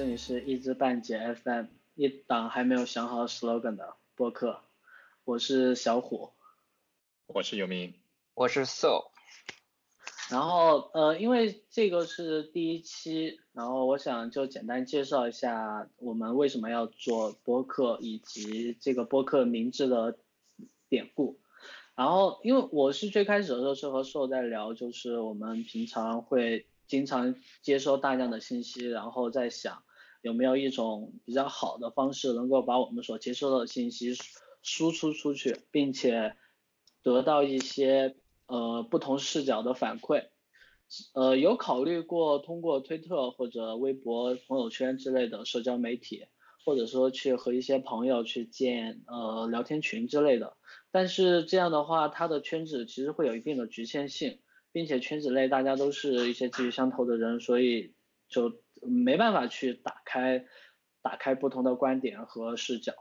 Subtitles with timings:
[0.00, 4.62] 这里是一知半解 FM，一档还没有想好 slogan 的播客，
[5.24, 6.32] 我是小虎，
[7.26, 7.92] 我是游民，
[8.32, 9.10] 我是 So。
[10.30, 20.16] 然后呃，因为这个是第一期，然后我想就简单介绍一下我们为什么要做播客，以及这个播客名字的
[20.88, 21.38] 典故。
[21.94, 29.82] 然后因为我是最开始的时候是和 So 在聊，就是我们平常会经常接收大量的信息，然后在想
[30.22, 34.14] 有没有一种比较好的方式，能够把我们所接收到的信息
[34.62, 36.36] 输出出去，并且
[37.02, 38.16] 得到一些。
[38.52, 40.24] 呃，不同视角的反馈，
[41.14, 46.26] 呃，有考虑过通过推特或者微博、朋友圈之类的社交媒体，
[46.64, 50.56] 或者说去和一些朋友去建呃聊天群之类的，
[50.90, 54.40] 但是这样的话，它的圈子其实会有一定的局限性，
[54.72, 57.94] 并且圈子内大家都是一些志趣相投的人，所以
[58.28, 60.44] 就没办法去打开
[61.02, 62.94] 打开不同的观点和视角，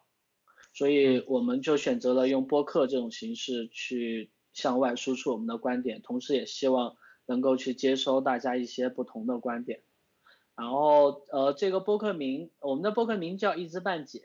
[0.74, 4.32] 所以我们就选择了用播客这种形式去。
[4.52, 9.84] 向外输出我们的观点，同时也希望能够去接收大家一些不同的观点。
[10.56, 14.22] 然后呃，这个播客名，我们的播客名叫一知半解。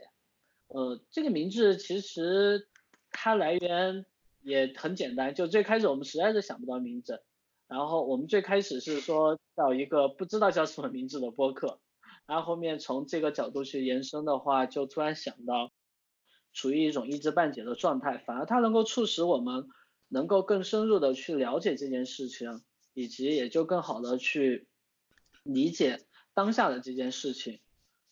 [0.69, 2.69] 呃，这个名字其实
[3.11, 4.07] 它来源
[4.41, 7.23] 也很简单，就最开始我们实在是想不到名字，
[7.69, 11.81] 然后我们最开始是说到一个不知道叫什么名字的播客，
[12.27, 15.73] 然后后面从这个角度去延伸的话，就突然想到，
[16.53, 19.69] 处于一种一知半解的状态，反而它能够促使我们。
[20.09, 24.69] 能够更深入的去了解这件事情，以及也就更好的去
[25.43, 27.59] 理解当下的这件事情，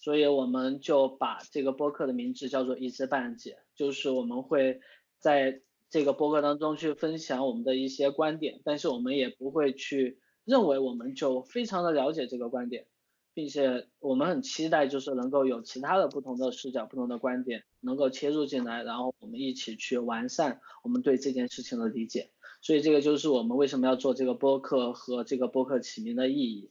[0.00, 4.80] 所以我们就把这个播客的名字叫做一知半解，就是我们会
[5.18, 5.60] 在
[5.92, 12.86] 这个播客当中去分享我们的一些观点，但是我们也不会去认为我们就非常的了解这个观点。
[13.34, 22.30] 并且我们很期待，就是能够有其他的不同的视角、不同的观点能够切入进来，然后我们一起去完善我们对这件事情的理解。
[22.60, 26.68] 所以这个就是我们为什么要做这个播客和这个播客起名的意义。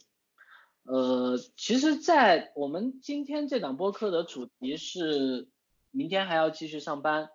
[0.84, 5.48] 呃，其实，在我们今天这档播客的主题是
[5.90, 7.30] 明天还要继续上班。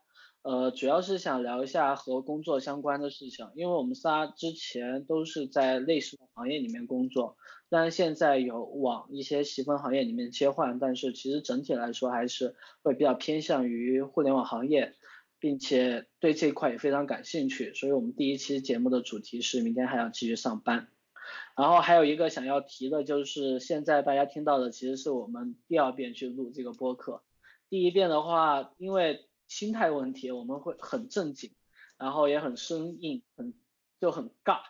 [0.47, 7.37] 呃，主要是想聊一下和工作相关的事情，因为我们仨之前都是在类似的行业里面工作，
[7.69, 12.55] 虽然现在有往一些细分行业里面切换，但是其实整体来说还是
[12.85, 14.95] 会比较偏向于互联网行业，
[15.41, 20.87] 并且对这一块也非常感兴趣，所以我们第一期节目的主题是明天还要继续上班。
[21.57, 27.25] 然后还有一个想要提的就是，现在大家听到的其实是我们第二遍去录这个播客，
[27.69, 31.55] 第一遍的话，因为心态问题，我们会很正经，
[31.99, 33.55] 然后也很生硬，很
[34.01, 34.61] 就很尬。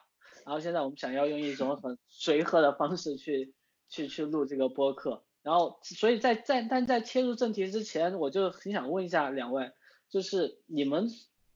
[0.45, 3.55] 然后现在我们想要用一种很随和的方式去
[3.89, 5.25] 去去录这个播客。
[5.43, 9.73] 然后所以在在但在切入正题之前，我就很想问一下两位，
[10.09, 11.09] 就是你们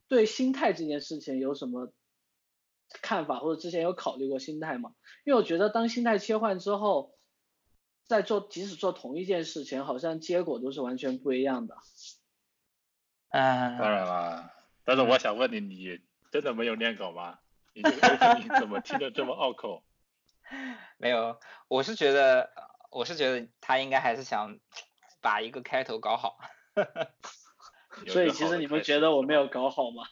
[0.08, 1.92] 对心态这件事情有什么
[3.02, 4.94] 看法，或者之前有考虑过心态吗？
[5.24, 7.16] 因为我觉得当心态切换之后，
[8.06, 11.76] 在做即使做同一件事情，好像结果都是完全不一样的。
[13.30, 14.52] 嗯，当然了，
[14.84, 17.38] 但是我想问你，你真的没有念稿吗？
[17.72, 19.82] 你这个 opening 怎么听着这么拗口？
[20.98, 22.50] 没有，我是觉得，
[22.90, 24.58] 我是觉得他应该还是想
[25.20, 26.38] 把一个开头搞好。
[28.08, 30.04] 所以其实你们觉得我没有搞好吗？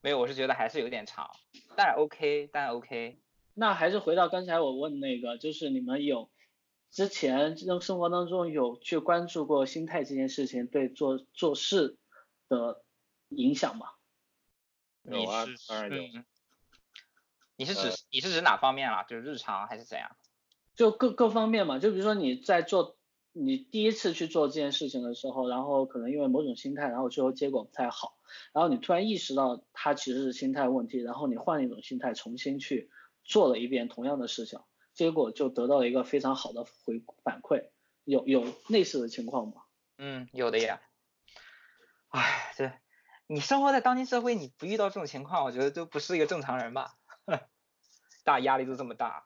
[0.00, 1.30] 没有，我是觉得还是有点长，
[1.76, 3.18] 但 OK，但 OK。
[3.54, 6.30] 那还是回到刚才我问那个，就是你们有
[6.90, 11.98] 之前生生活当中有去关注过心态这件事情对做做事？
[12.52, 12.84] 的
[13.30, 13.86] 影响吗？
[15.02, 16.22] 有啊，当然有。
[17.56, 19.02] 你是指你是指哪方面啊？
[19.04, 20.16] 就是日常还是怎样？
[20.76, 21.78] 就各各方面嘛。
[21.78, 22.96] 就比如说你在做
[23.32, 28.16] 你第一次去做这件事情的时候，然后可能因为某种心态，然后最后结果不太好，
[28.52, 32.90] 然后你突然意识到它其实是心态问题，然后你换一种心态重新去
[33.24, 34.60] 做了一遍同样的事情，
[34.94, 37.70] 结果就得到了一个非常好的回反馈。
[38.04, 39.62] 有有类似的情况吗？
[39.98, 40.80] 嗯，有的呀。
[42.12, 42.72] 唉，对，
[43.26, 46.94] 你生活在当今社会，你不遇到这种情况，我觉得都不是一个正常人吧。
[48.22, 49.24] 大压力都这么大，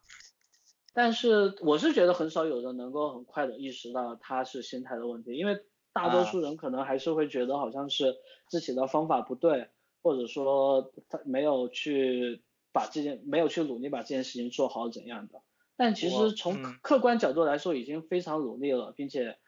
[0.94, 8.16] 但是我是觉得很少有人能够很快的意识到他是心态的问题，因为大多数人可能还是会觉得好像是
[8.48, 9.68] 自己的方法不对，
[10.00, 15.42] 或者说他没有去把这件没有去努力把这件事情做好怎样的。
[15.76, 19.38] 但其实从客观角度来说，已经非常努力了，并且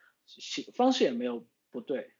[0.75, 2.13] 方式也没有不对。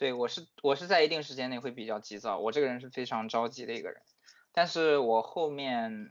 [0.00, 4.00] 对我是我是在一定时间内会比较急躁，我这个人是非常着急的一个人，
[4.50, 6.10] 但是我后面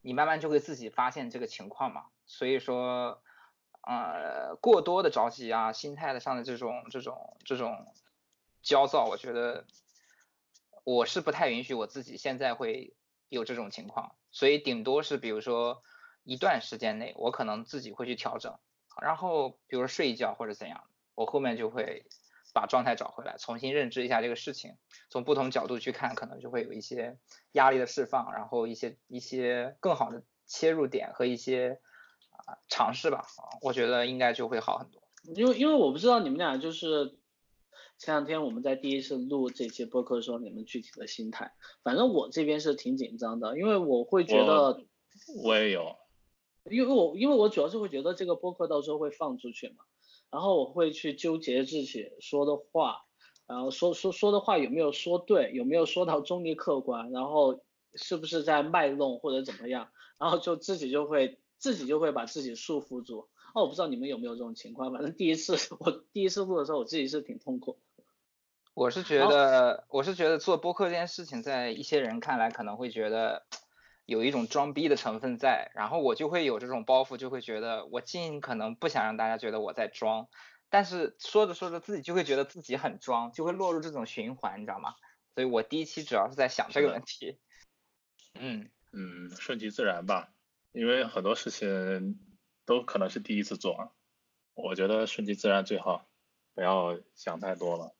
[0.00, 3.22] 你慢慢就会自己发现这个情况嘛，所以说
[3.82, 7.94] 呃过多的着急啊，心态的上的这种这种这种
[8.62, 9.66] 焦躁，我觉得
[10.82, 12.96] 我是不太允许我自己现在会
[13.28, 15.82] 有这种情况，所以顶多是比如说
[16.24, 18.58] 一段时间内，我可能自己会去调整，
[19.02, 22.06] 然后比如说睡一觉或者怎样，我后面就会
[22.52, 24.76] 把状态找回来，重新认知一下这个事情，
[25.08, 27.18] 从不同角度去看，可能就会有一些
[27.52, 31.80] 压力的释放，然后一些一些更好的切入点和一些
[32.30, 35.02] 啊尝试吧，啊，我觉得应该就会好很多。
[35.34, 37.16] 因为因为我不知道你们俩就是
[37.96, 41.52] 前两天我们在第一次录这期播客的时候，你们具体的心态，
[41.84, 44.84] 反正我这边是挺紧张的，因为我会觉得，
[45.44, 45.96] 我也有，
[46.64, 49.84] 因为我因为我主要是会觉得这个播客到时候会放出去嘛，
[50.32, 53.04] 然后我会去纠结自己说的话，
[53.46, 57.60] 然后说说说的话有没有说对，有没有说到中立客观，然后
[57.94, 63.28] 是不是在卖弄或者怎么样，然后就自己就会自己就会把自己束缚住。
[63.54, 67.78] 哦，我不知道你们有没有这种情况，反正第一次我第一次录的时候，我自己是挺痛苦。
[68.72, 73.44] 我是觉得，我是觉得做播客这件事情，在一些人看来可能会觉得
[74.04, 80.28] 有一种装逼的成分在，然后我就会有这种包袱，就会觉得我尽可能不想让大家觉得我在装，
[80.70, 84.94] 但是说着说着自己就会觉得自己很装，就会落入这种循环，你知道吗？
[85.34, 87.38] 所以我第一期主要是在想这个问题。
[88.34, 90.32] 嗯嗯，顺其自然吧，
[90.72, 92.18] 因为很多事情
[92.66, 93.94] 都可能是第一次做，
[94.54, 96.08] 我觉得顺其自然最好，
[96.54, 97.94] 不要想太多了。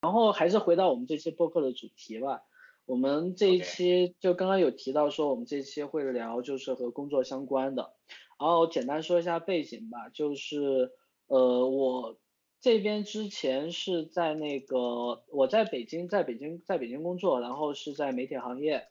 [0.00, 2.42] 然后还是回到我们这期播客的主题吧。
[2.84, 7.94] 我们这一期就刚刚有提到说，我们这一期会聊就是和工作相关的。
[8.38, 10.92] 然后简单说一下背景吧，就是
[11.28, 12.18] 呃我
[12.60, 18.88] 这边之前是在那个我在北京，在北京在北京工作，然后是在媒体行业，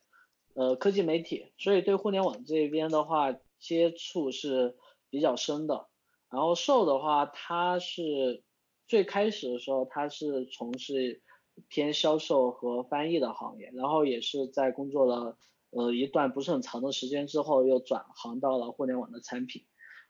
[0.54, 4.76] 呃科技媒体，所以对互联网这边的话接触是
[5.10, 5.88] 比较深的。
[6.30, 8.44] 然后瘦的话，他是。
[8.88, 11.22] 最开始的时候，他是从事
[11.68, 15.38] 偏销售和翻译的行业，然后也是在工作了
[15.70, 19.64] 呃一段不是很长的时间之后，又转行到了互联网的产品，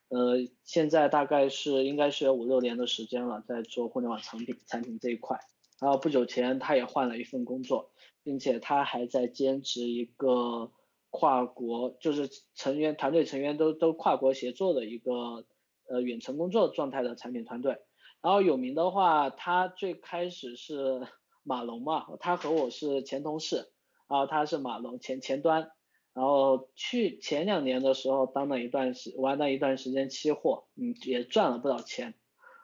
[0.10, 5.40] 呃，现在大概是应该是有五六年的时间了，在做互联网产品产品这一块。
[5.80, 7.92] 然后不久前他也换了一份工作，
[8.24, 10.72] 并且他还在兼职一个
[11.10, 15.46] 跨国，就是成员团队成员都都跨国协作的一个
[15.90, 17.80] 呃远程工作状态的产品团队。
[18.22, 21.02] 然后有名的话，他最开始是
[21.44, 23.72] 马龙嘛，他和我是前同事，
[24.08, 25.72] 然后他是马龙前前端，
[26.14, 32.14] 然后去前两年的时候当了一段时玩了一段时间期货，嗯，也赚了不少钱，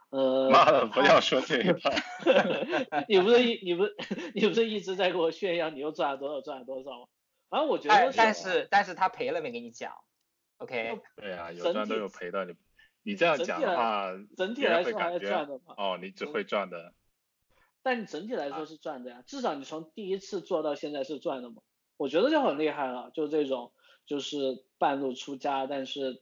[0.09, 1.79] 呃， 妈的， 不要说这个，
[3.09, 3.95] 你不是一你不是
[4.33, 7.07] 你不是一直在给我炫耀你又赚了多少赚了多少吗？
[7.49, 9.93] 反正我觉得，但是但是他赔了没给你讲
[10.57, 10.99] ，OK？
[11.15, 12.53] 对啊，有赚都有赔的，你。
[13.03, 15.73] 你这样讲的话，整体来说还是赚的嘛？
[15.77, 16.93] 哦，你只会赚的。
[17.87, 21.61] 但你整体来说是赚的呀，至少你从第一次做到现在是赚的嘛？
[21.95, 23.71] 我觉得就很厉害了，就这种
[24.05, 26.21] 就是半路出家，但是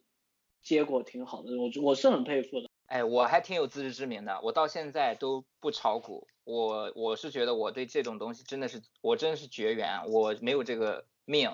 [0.62, 2.70] 结果挺好的，我我是很佩服的。
[2.86, 11.50] 哎，我还挺有自知之明的，我到现在都不炒股，我我是觉得我对这种东西真的是，我真的是绝缘，我没有这个命，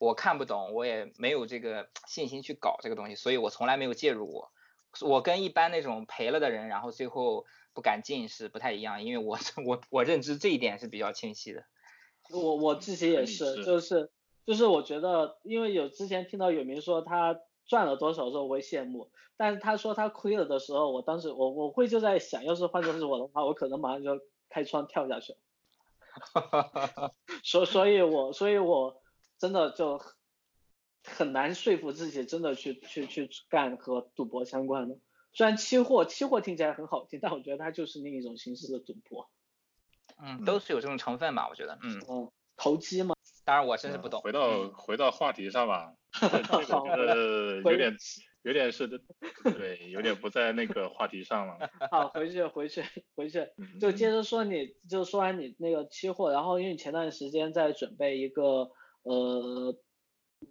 [0.00, 4.50] 我看不懂，我也没有这个信心去搞这个东西，所以我从来没有介入过。
[5.02, 11.64] 我跟一般那种赔了的人，然后最后不敢进是不太一样，因为我 我我认知这一点是比较清晰的。
[12.30, 14.10] 我我自己也是，就是
[14.46, 25.38] 就是我觉得，因为有之前听到有明说他赚了多少时候我会羡慕，但是他说他亏了的时候，我当时我我会就在想，要是换成是我的话，我可能马上就开窗跳下去了。
[26.34, 29.02] 哈哈哈哈所所以，我所以我
[29.38, 30.00] 真的就。
[31.04, 34.96] 很难说服自己真的去去去干和赌博相关的，
[35.32, 39.30] 虽然期货期货听起来很好听，但我觉得它就是另一种形式的赌博。
[40.22, 41.78] 嗯，都是有这种成分吧，我觉得。
[41.82, 42.00] 嗯。
[42.08, 43.14] 嗯，投机嘛。
[43.44, 44.20] 当然我真是不懂。
[44.20, 45.94] 回到回到话题上吧。
[46.12, 46.26] 这
[47.06, 47.96] 个有点
[48.42, 49.00] 有点是的，
[49.42, 51.70] 对，有点不在那个话题上了。
[51.90, 52.84] 好，回去回去
[53.16, 53.48] 回去，
[53.80, 58.70] 就接着说你就说完你那个期货，然后因为你前段时间在准备一个
[59.02, 59.76] 呃。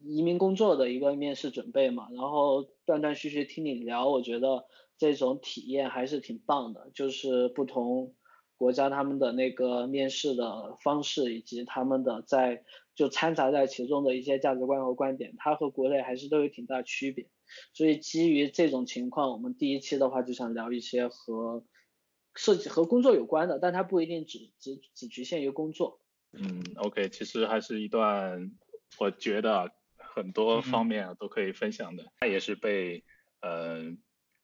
[0.03, 4.65] 移民工作的一个面试准备嘛，然后断断续续听你聊，我觉得
[4.97, 6.89] 这种体验还是挺棒的。
[6.93, 8.15] 就是不同
[8.55, 12.63] 国家他们的那个面试的方式，以及他们的在
[12.95, 17.27] 就掺杂在其中的一些价值观和观点，它和国内还是都有挺大区别。
[17.73, 21.65] 所以基于这种情况，我们第一期的话就想聊一些和
[22.35, 25.99] 设计和工作有关的，但它不一定只只只局限于工作。
[26.31, 28.51] 嗯，OK，其实还是一段
[28.99, 29.71] 我觉得。
[30.13, 33.03] 很多方面啊都可以分享的，他也是被
[33.41, 33.95] 呃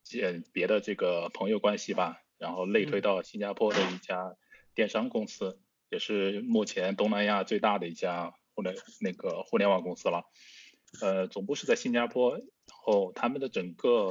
[0.04, 4.36] 建别的这个朋友关系吧，然后类推到新加坡的一家
[4.74, 5.60] 电商公司，
[5.90, 10.24] 也是目前东南亚最大的一家互联那个互联网公司了。
[11.02, 12.48] 呃，总部是在新加坡，然
[12.82, 14.08] 后他们的整个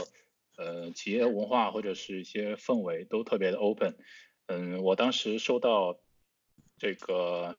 [0.58, 3.96] 呃企业文化或者是一些氛围都特别的 open。
[4.46, 5.98] 嗯，我当时收到
[6.78, 7.56] 这个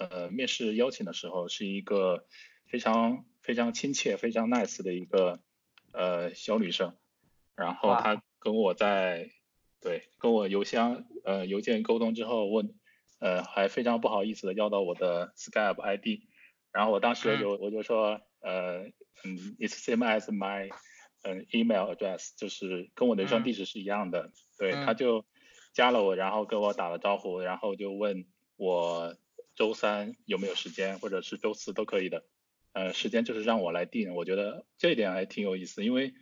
[0.00, 2.26] 呃面试邀请的时候，是一个
[2.68, 5.40] 非常非常亲切、非常 nice 的一个
[5.92, 6.94] 呃小女生，
[7.56, 9.30] 然后她跟我在
[9.80, 12.74] 对跟我邮箱呃邮件沟通之后问
[13.18, 16.22] 呃还非常不好意思的要到我的 Skype ID。
[16.70, 18.82] 然后我当时就我就说，呃，
[19.24, 20.70] 嗯，it's same as my，
[21.22, 24.30] 嗯，email address，就是跟我的邮箱地址是一样的。
[24.58, 25.24] 对，她就
[25.72, 29.16] 加了我，然后跟我打了招呼，然后就问我
[29.56, 32.22] 周三有没有时间，或者是周四都可以的。
[32.72, 34.14] 呃，时间就是让我来定。
[34.14, 36.14] 我觉得这一点还挺有意思，因为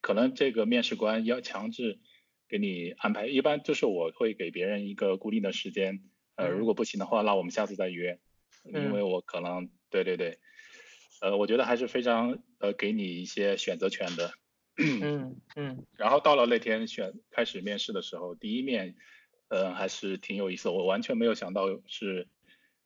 [0.00, 1.98] 可能这个面试官要强制
[2.48, 6.00] 给你安排，一般就是我会给别人一个固定的时间，
[6.36, 8.18] 呃，如果不行的话，那我们下次再约。
[8.64, 10.38] 因为我可能对对对，
[11.22, 14.32] 呃，我觉得还是非常呃给你一些选择权的。
[14.76, 15.86] 嗯嗯。
[15.96, 18.96] 然后到了那天选开始面试的时候，第一面
[19.48, 22.28] 呃还是挺有意思，我完全没有想到是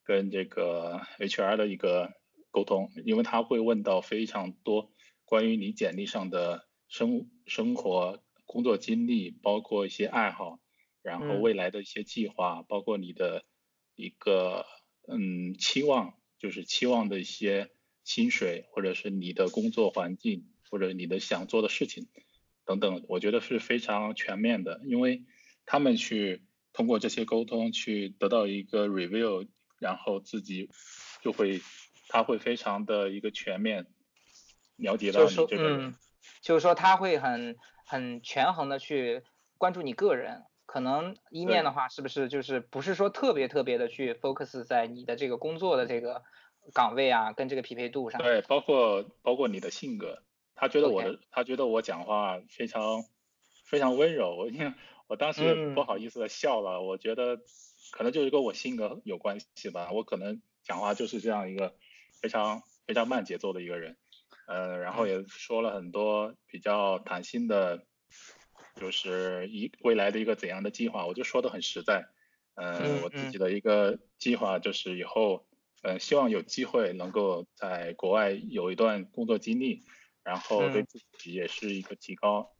[0.04, 2.12] 跟这个 HR 的一个
[2.52, 4.92] 沟通，因为他会问到非常多
[5.24, 10.60] 关于你简历上的生生活、工作经历，包括一些爱好，
[11.02, 13.44] 然后未来的一些计划，包括你的
[13.96, 14.64] 一个。
[15.08, 17.72] 嗯，期望就是期望的一些
[18.04, 22.06] 薪水，或者是你的工作环境，或者你的想做的事情
[22.64, 25.24] 等等，我觉得是非常全面的，因为
[25.66, 29.48] 他们去通过这些沟通去得到一个 review，
[29.80, 30.70] 然后自己
[31.20, 31.60] 就会
[32.12, 33.86] 他会非常的一个全面
[34.76, 35.94] 了解到你这个人，
[36.42, 39.22] 就是说他会很很权衡的去
[39.56, 40.42] 关注你个人。
[40.66, 46.22] 可能一面的话，是不是就是不是说特别特别的去 focus 在你的这个工作的这个
[46.74, 48.20] 岗位啊，跟这个匹配度上？
[48.20, 50.22] 对，包括包括你的性格，
[50.54, 53.04] 他觉得我的，他觉得我讲话非常
[53.64, 54.74] 非常温柔，我 因为
[55.06, 57.38] 我当时不好意思的笑了，我觉得
[57.90, 61.74] 可能就是跟我性格有关系吧，我可能讲话就是这样一个
[62.22, 63.98] 非常非常慢节奏的一个人，
[64.46, 67.84] 呃，然后也说了很多比较谈心的。
[68.76, 72.08] 就是一未来的一个怎样的计划，我就说的很实在。
[72.54, 75.46] 嗯，我自己的一个计划就是以后，
[75.82, 79.84] 嗯，希望有机会能够在国外有一段工作经历，
[80.22, 82.50] 然后对自己也是一个提高。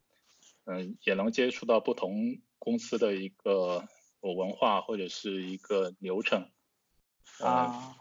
[0.67, 3.89] 嗯，也能接触到不同公司的一个
[4.21, 6.51] 文化或者是一个流程。
[7.41, 7.97] 啊。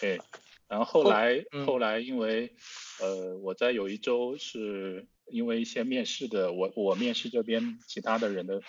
[0.00, 0.20] 对。
[0.68, 2.54] 然后后来后来因为
[3.00, 5.06] 呃我在有一周是。
[5.28, 8.62] 因为一些面试的，我我面试这边其他的人的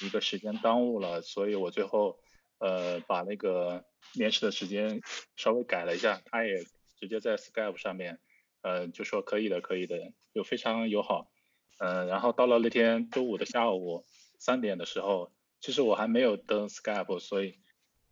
[0.00, 2.20] 一个时间耽误了，所以我最后
[2.58, 3.84] 呃把那个
[4.14, 5.00] 面试的时间
[5.34, 6.62] 稍微改了一下，他也
[7.00, 8.20] 直接在 Skype 上面
[8.62, 11.32] 呃就说可以的可以的，就非常友好，
[11.80, 14.04] 嗯，然后到了那天周五的下午
[14.38, 17.58] 三点的时候，其实我还没有登 Skype，所以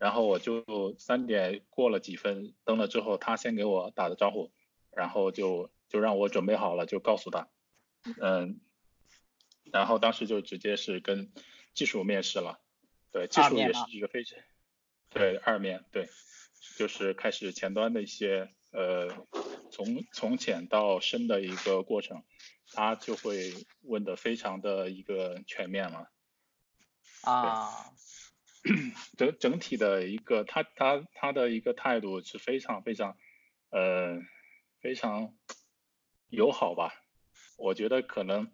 [0.02, 4.50] 然后我就三点过了几分登了之后，他先给我打的招呼，
[4.90, 7.46] 然后就就让我准备好了，就告诉他。
[8.20, 8.60] 嗯，
[9.70, 11.30] 然后当时就直接是跟
[11.72, 12.58] 技术面试了，
[13.12, 14.40] 对，技术也是一个非常，
[15.10, 16.08] 对，二面对，
[16.76, 19.08] 就是开始前端的一些呃
[19.70, 22.24] 从从浅到深的一个过程，
[22.72, 26.10] 他就会问的非常的一个全面了，
[27.22, 27.70] 啊，
[29.18, 33.16] 整整体的一个他他他的一个态度是非常非常
[33.70, 34.20] 呃
[34.80, 35.34] 非常
[36.28, 36.94] 友好吧。
[37.58, 38.50] 我觉得可能，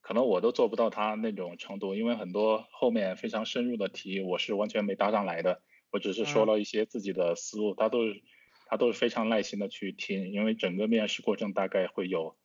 [0.00, 5.62] 可能我都做不到他那种程度，因为很多后面非常深入的题，我是完全没答上来的。
[5.90, 8.22] 我只是说了一些自己的思路，他都是
[8.66, 12.36] 他都是非常耐心的去听，因为整个面试过程大概会有，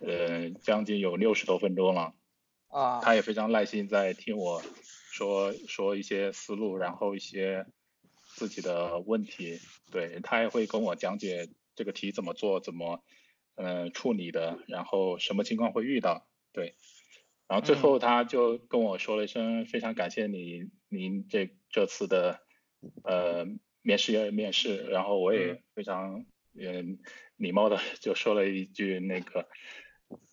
[0.00, 2.14] 呃，将近有六十多分钟了。
[2.68, 3.00] 啊。
[3.00, 4.62] 他也非常耐心在听我
[5.16, 7.66] 说说一些思路，然后一些
[8.36, 9.58] 自己的问题，
[9.90, 13.02] 对他也会跟我讲解这个题怎么做，怎么。
[13.58, 16.28] 嗯，处理的，然后什么情况会遇到？
[16.52, 16.74] 对，
[17.48, 22.42] 然后最后他就跟我说了一声非常感谢你，您这这次的
[23.02, 23.46] 呃
[23.80, 26.98] 面试要面试，然后我也非常嗯
[27.36, 29.48] 礼貌的就说了一句那个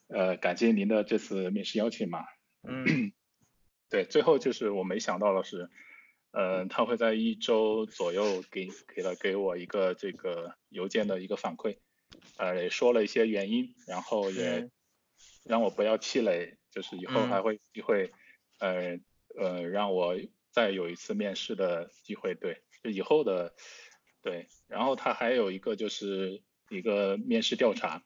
[0.08, 2.25] 呃感谢您的这次面试邀请嘛。
[2.68, 3.13] 嗯。
[3.94, 5.70] 对，最后就是我没想到的是，
[6.32, 11.78] 呃他会在一周左右给给了给我一个这个邮件的一个反馈。
[12.38, 14.68] 呃，也说了一些原因，然后也
[15.44, 18.12] 让我不要气馁，就是以后还会机会，
[18.58, 19.00] 呃
[19.38, 20.18] 呃，让我
[20.50, 23.54] 再有一次面试的机会，对，就以后的，
[24.24, 28.02] 对，然后他还有一个就是一个面试调查，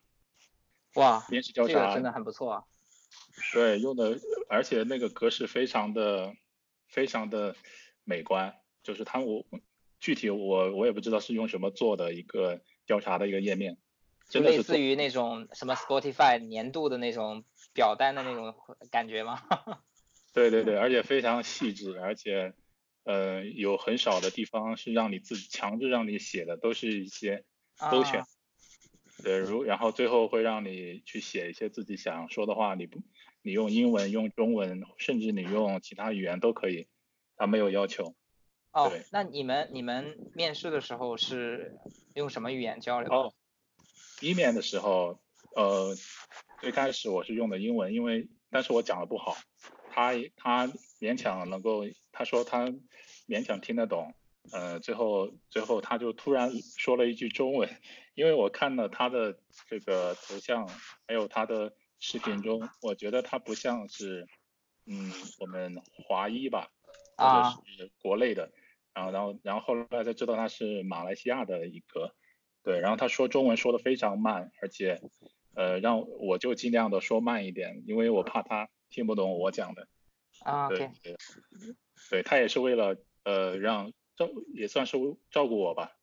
[0.95, 2.65] 哇，面试调查真的很不错啊，
[3.53, 6.35] 对，用的而且那个格式非常的
[6.87, 7.55] 非常的
[8.03, 9.45] 美观，就是他我
[9.99, 13.77] 具体我我也不知道是用什么做的一个调查的一个页面。
[14.29, 18.53] 就类似于那种什么 Spotify 年度的那种表单的那种
[18.91, 19.41] 感觉吗？
[20.33, 22.53] 对对对，而且非常细致，而且
[23.05, 27.45] 呃有很少的地方是让你自己强制让你写的，都是一些
[27.89, 28.23] 勾选。
[29.23, 32.99] 对，如然后最后会让你去写一些自己想说的话，你不
[33.47, 36.87] 你用英文、用中文，甚至你用其他语言都可以，
[37.37, 38.13] 他没有要求。
[38.73, 41.77] 哦，那你们你们面试的时候是
[42.13, 43.09] 用什么语言交流？
[43.09, 43.33] 哦。
[44.19, 45.19] 一面的时候，
[45.55, 45.95] 呃，
[46.59, 49.37] 最开始我是用的英文，因为但是我讲的不好，
[49.91, 50.67] 他他
[50.99, 52.67] 勉强能够，他说他
[53.27, 54.13] 勉强听得懂，
[54.51, 57.69] 呃，最后最后他就突然说了一句中文，
[58.15, 59.39] 因为我看了他的
[59.69, 60.67] 这个头像，
[61.07, 64.27] 还有他的视频中，我觉得他不像是，
[64.85, 66.69] 嗯，我们华裔吧，
[67.15, 68.51] 或者是国内的，
[68.93, 72.13] 然后然后然后后来才知道他是马来西亚的一个。
[72.63, 74.99] 对，然后他说中文说的非常慢，而且，
[75.55, 79.87] 呃，让我就尽量的说慢一点，因为我怕他听不懂我讲的。
[80.41, 80.91] 啊，对，
[82.09, 84.97] 对他也是为了呃让照也算是
[85.31, 85.93] 照顾我吧，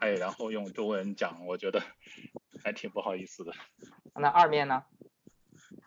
[0.00, 1.80] 哎，然后用中文讲，我觉得
[2.64, 3.52] 还挺不好意思的。
[4.16, 4.84] 那二面呢？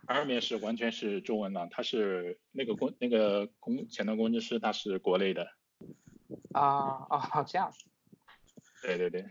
[0.07, 5.47] 二面是完全是中文的，他是那个工那个工前端工程师，他是国内的。
[6.53, 7.71] 啊啊，这样。
[8.81, 9.25] 对对对。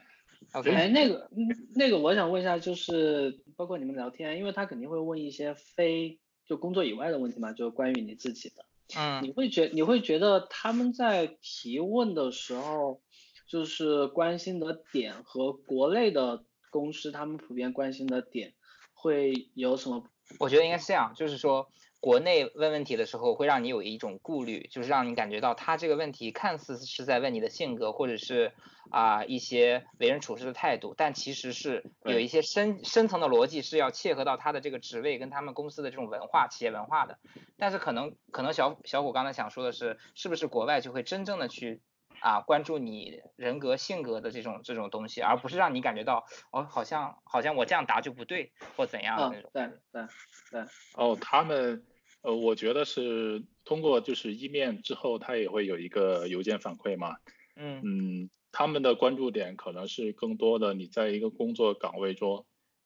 [0.73, 1.31] 哎，那个，
[1.75, 8.67] 那个，我想问一下，就是包括你们聊天，因为他肯定会问一些非就工作以外的问题嘛，就关于你自己的。
[8.97, 9.25] 嗯。
[9.25, 13.01] 你会觉你会觉得他们在提问的时候，
[13.49, 18.55] 就是关心的点和国内的公司他们普遍关心的点
[18.93, 20.05] 会有什么？
[20.39, 21.71] 我觉得应该是这样，就是说。
[21.99, 28.53] 国内问问题的时候，会让你有一种顾虑，就是让你感觉到他这个问题看似是在问你的性格，或者是
[28.91, 37.19] 啊一些为人处事的态度，但其实是有一些深深层的逻辑是要切合到他的这个职位跟他们公司的这种文化、企业文化的。
[37.57, 41.81] 但是可能可能小小虎刚才想说的是，是不是国外就会真正的去
[42.21, 49.51] 啊关注你人格性格的这种这种东西，而不是让你感觉到哦好像好像我这样答就不对或怎样的那种。
[49.53, 50.07] 对对
[50.51, 50.65] 对。
[50.95, 51.85] 哦，他们。
[52.23, 57.19] 呃，我觉得是通过就是一面之后，他也会有一个邮件反馈嘛。
[57.55, 62.45] 嗯嗯，他们的关注点可能是更多的，你在一个工作岗位中，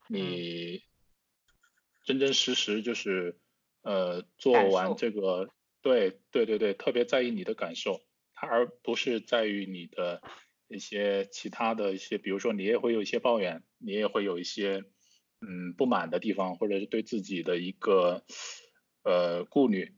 [0.09, 0.83] 你
[2.05, 3.39] 真真实实就是
[3.81, 5.49] 呃做完这个，
[5.81, 8.03] 对对对对，特别在意你的感受，
[8.41, 10.23] 他而不是在于你的
[10.69, 14.85] 一些其他的一些，比如说你也会有一些抱怨，你也会有一些
[15.41, 18.25] 嗯不满的地方，或者是对自己的一个。
[19.03, 19.97] 呃，顾虑，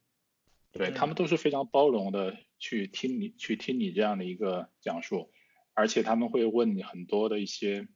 [0.70, 5.32] 对他们都是非常包容的，去听你去听你这样的一个讲述，
[5.74, 7.88] 而且他们会问你很多的一些，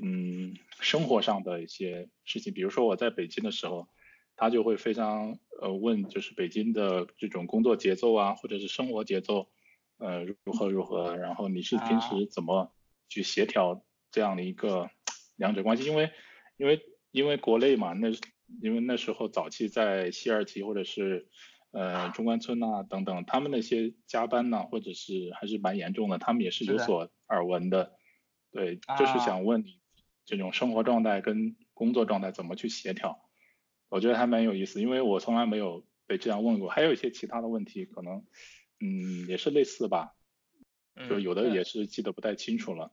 [0.00, 3.90] 嗯，生活上的一些事情，比如说我在北京的时候，
[4.36, 9.50] 他就会非常呃问，就是北京的这种工作节奏啊，或者是生活节奏，
[9.98, 12.72] 呃如何如何，然后你是平时怎么
[13.08, 14.90] 去协调这样的一个
[15.36, 16.10] 两者关系，因为
[16.56, 16.80] 因为
[17.10, 18.08] 因为国内嘛，那。
[18.62, 21.28] 因为那时候早期在西二旗或者是
[21.70, 27.92] 呃中关村呐等等，他们那些加班呐，或者是还是蛮严重的，他们也是有所耳闻的。
[28.50, 29.78] 对，就是想问你
[30.24, 33.20] 这种生活状态跟工作状态怎么去协调？
[33.90, 36.70] 我觉得还蛮有意思，因为我从来没有被这样问过。
[36.70, 38.24] 还有一些其他的问题，可能
[38.80, 40.14] 嗯也是类似吧，
[41.08, 42.92] 就有的也是记得不太清楚了。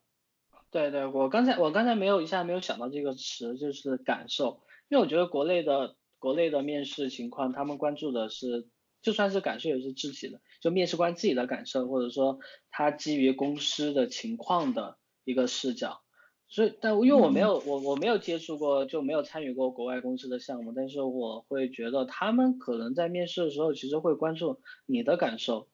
[0.72, 4.62] 对对，我刚才我刚才没有一下没有想到这个词，就是感受。
[4.90, 8.68] 因为我觉得国内的国内的面试情况，他们关注的是，
[9.02, 12.40] 就算是感受也是自己的，就面试官自己的感受，或者说
[12.72, 16.02] 他基于公司的情况的一个视角。
[16.48, 25.70] 所以，但因为我没有我我没有接触过，就没有参与过国外公司的项目，但是我会觉得他们可能在面试的时候，其实会关注你的感受。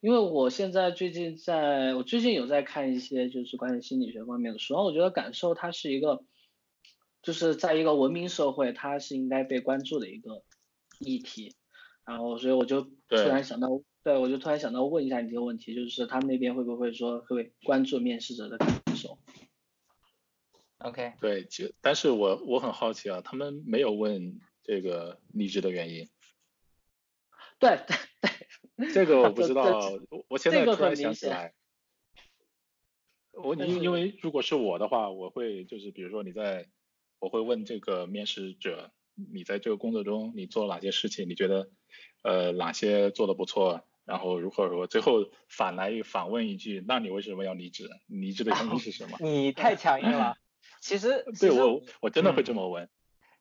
[0.00, 6.24] 因为我现在最近在，我最近有在看一些就是关于心理学方面的书，然后我觉得感受它是一个。
[7.22, 10.42] 就是在一个文明社会，它是应该被关注的一个
[11.00, 11.54] 议题，
[12.06, 13.68] 然后所以我就突然想到，
[14.02, 19.18] 对我就突然想到问一下你这个问题，就是他们那边会不会说会关注面试者的感受
[20.78, 26.08] ？OK，对，其但是我我很好奇啊，他们没有问这个离职的原因。
[27.58, 28.30] 对 对对，
[28.94, 29.92] 这个我不知道，
[30.28, 31.54] 我现在突然想起来。
[33.32, 36.68] 我因因为如果是我的话，我会就是比如说你在，
[37.18, 41.28] 我会问这个面试者，你在这个工作中你做了哪些事情？
[41.28, 41.70] 你觉得
[42.22, 43.84] 呃哪些做的不错？
[44.04, 44.86] 然后如何如何？
[44.88, 47.88] 最后反来反问一句，那你为什么要离职？
[48.08, 49.16] 离职的 原因是什么？
[49.20, 50.36] 你太强硬了。
[50.80, 52.88] 其实对我我真的会这么问。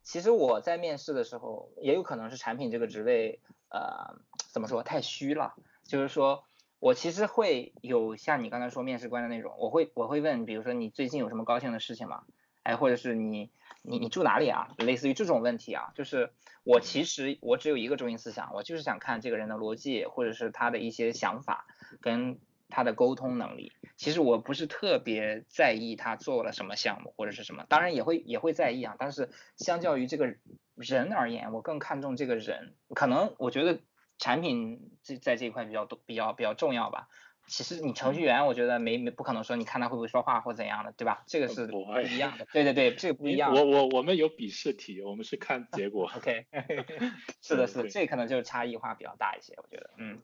[0.04, 6.46] 其实我在面试的时候，也有可能是产品这个职位呃怎么说太虚了，就是说。
[6.82, 12.24] 我其实会有像你刚才说面试官的那种，我会我会问，比如说你最近有什么高兴的事情吗？
[12.64, 14.70] 哎，或者是你你你住哪里啊？
[14.78, 16.32] 类似于这种问题啊，就是
[16.64, 21.68] 我其实我只有一个中心思想，我就是想看这个人的逻辑，或者是他的一些想法
[22.00, 23.74] 跟他的沟通能力。
[23.98, 30.34] 其实我不是特别在意他做了什么项目或者是什么，当然也会也会在意啊，但是相较于这个
[30.76, 32.74] 人而言，我更看重这个人。
[32.96, 33.82] 可能我觉得。
[34.20, 37.08] 产品这在这一块比较多，比较比较重要吧。
[37.48, 41.24] 其实你程序员，我觉得没没不可能说你看他会不会说话或怎样的，对吧？
[41.26, 42.46] 这个是不一样的。
[42.54, 43.52] 对对对，这个不一样。
[43.52, 46.08] 我我我们有笔试题，我们是看结果。
[46.16, 46.46] OK，
[47.42, 49.90] 是的，是的，这可能就是差异化比较大一些，我觉得。
[49.98, 50.20] 嗯。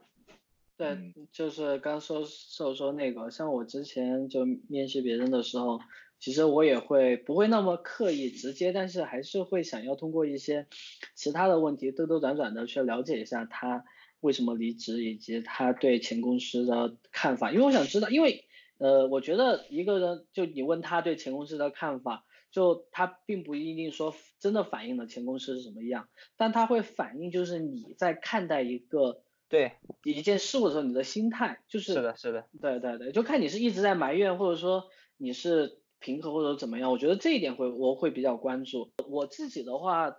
[0.77, 5.79] 对，就是刚说说说那个，像我之前就面试别人的时候。
[6.19, 10.65] 其实我也会不会那么刻意直接，但是还是会想要通过一些
[11.13, 13.85] 其他的问题兜兜转转的去了解一下他
[14.21, 17.51] 为什么离职，以及他对前公司的看法。
[17.51, 18.45] 因为我想知道，因为
[18.79, 29.73] 呃，我觉得一个人就你问他对前公司的看法，就他并不一定说真的反映了前公司是什么样，但他会反映就是你在看待一个对
[30.03, 34.85] 一件事物的时候你的心态，就是是的，是的，对对对，就看你是一直在埋怨，或者说
[35.17, 35.77] 你是。
[36.05, 38.91] 平和或者怎么样，我觉得这一点会我会比较关注。
[39.09, 40.15] 我自己的话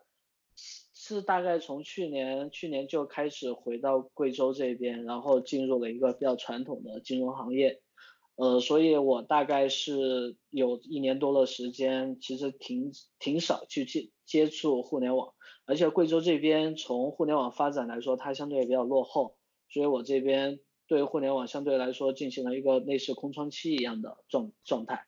[0.57, 7.81] 是大概从去年去年就开始回到贵州这边，然后进入了一个比较传统的金融行业，
[8.35, 15.35] 呃，所以我大概是有一年多的时间，其实挺挺少去接接触互联网，
[15.67, 19.37] 而且贵州这边从互联网发展来说，它相对也比较落后，
[19.71, 20.59] 所以我这边。
[20.89, 25.05] 对互联网相对来说进行了一个类似空窗期一样的状状态，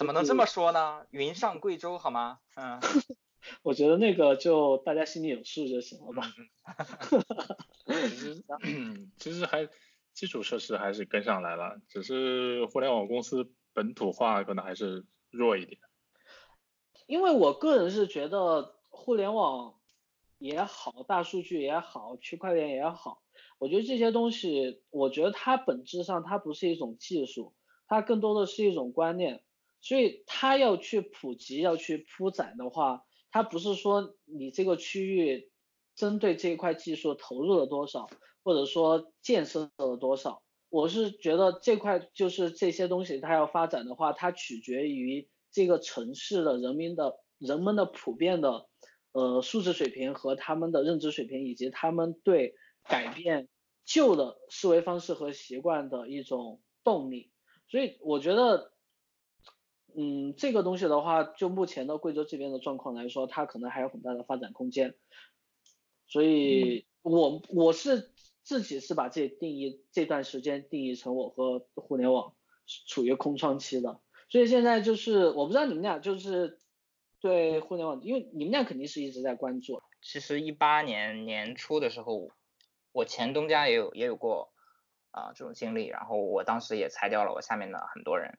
[0.00, 1.06] 怎么能这么说呢？
[1.10, 2.38] 云上贵州好吗？
[2.56, 2.80] 嗯，
[3.62, 6.22] 我觉得那个就大家心里有数就行了吧。
[8.08, 8.42] 其实
[9.18, 9.68] 其实还
[10.14, 15.78] 基础设施还是跟上来了，只是互联网公司本土化可能还是弱一点。
[17.06, 19.74] 因为我个人是觉得互联网
[20.38, 23.22] 也好，大数据也好，区块链也好。
[23.58, 27.54] 我觉得这些东西，我觉得它本质上它不是一种技术，
[27.86, 29.42] 它更多的是一种观念。
[29.80, 35.50] 所以它要去普及、要去铺展的话，它不是说你这个区域
[35.94, 38.08] 针对这一块技术投入了多少，
[38.42, 40.42] 或者说建设了多少。
[40.68, 48.68] 我是觉得这块就是这些东西它要发展的话，它取决于这个城市的人民的人们的普遍的
[49.12, 52.54] 呃素质水平和他们的认知水平，以及他们对。
[52.82, 53.46] 改变
[53.84, 57.30] 旧的思维方式和习惯的一种动力，
[57.68, 58.72] 所以我觉得，
[59.96, 64.94] 嗯，这个东西的话，就目前的贵州这边的状况来说，它可能还有很大的发展空间。
[66.06, 68.10] 所以，我我是
[68.42, 72.34] 自己是把这定义这段时间定义成我和互联网
[72.86, 74.00] 处于空窗期的。
[74.28, 76.58] 所以现在就是，我不知道你们俩就是
[77.20, 79.80] 对互联网，因为你们俩肯定是一直在关注。
[80.02, 82.30] 其实一八年年初的时候。
[82.92, 84.52] 我前东家也有也有过
[85.12, 88.36] 啊这种经历，然后我当时也裁掉了我下面的很多人。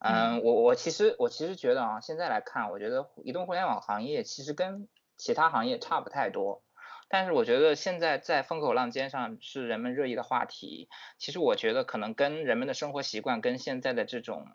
[0.00, 6.62] 嗯，我我其实我其实觉得啊，现在来看，我觉得移动互联网行业其实跟其他行业差不太多。
[7.08, 10.88] 但是我觉得现在在风口浪尖上是人们热议的话题。
[11.18, 14.46] 其实我觉得可能跟人们的生活习惯跟现在的这种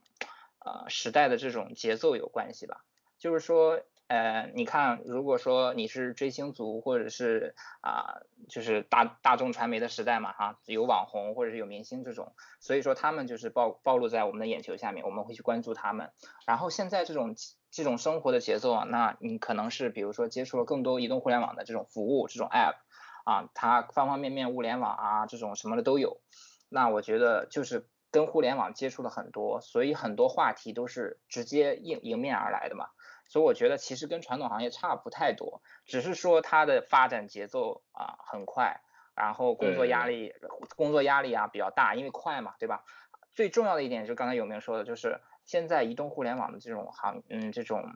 [0.60, 2.84] 呃时代的这种节奏有关系吧。
[3.18, 3.82] 就是说。
[4.08, 16.12] 呃，你看，如果说你是追星族，或者是啊，就是大大众传媒的时代嘛，哈，有网红或者是有明星这种，所以说他们就是暴暴露在我们的眼球下面，我们会去关注他们。
[16.46, 17.36] 然后现在这种
[17.72, 22.76] 这种生活的节奏啊，那你可能是比如说接触了更多移动互联网的这种服务，这种 app
[23.24, 26.22] 啊，它方方面面物联网啊，这种什么的都有。
[26.70, 32.90] 那我觉得就是跟互联网接触了很多，所以很多话题都是直接迎迎面而来的嘛。
[33.34, 38.82] 所以我觉得其实跟传统行业差不太多，只是说它的发展节奏啊很快，
[39.16, 40.36] 然后工作压力
[40.76, 42.86] 工作压力啊比较大，因为快嘛，对吧？
[43.34, 47.96] 最重要的一点就是刚才有没有说的，就是现在移动互联网的这种行，嗯，这种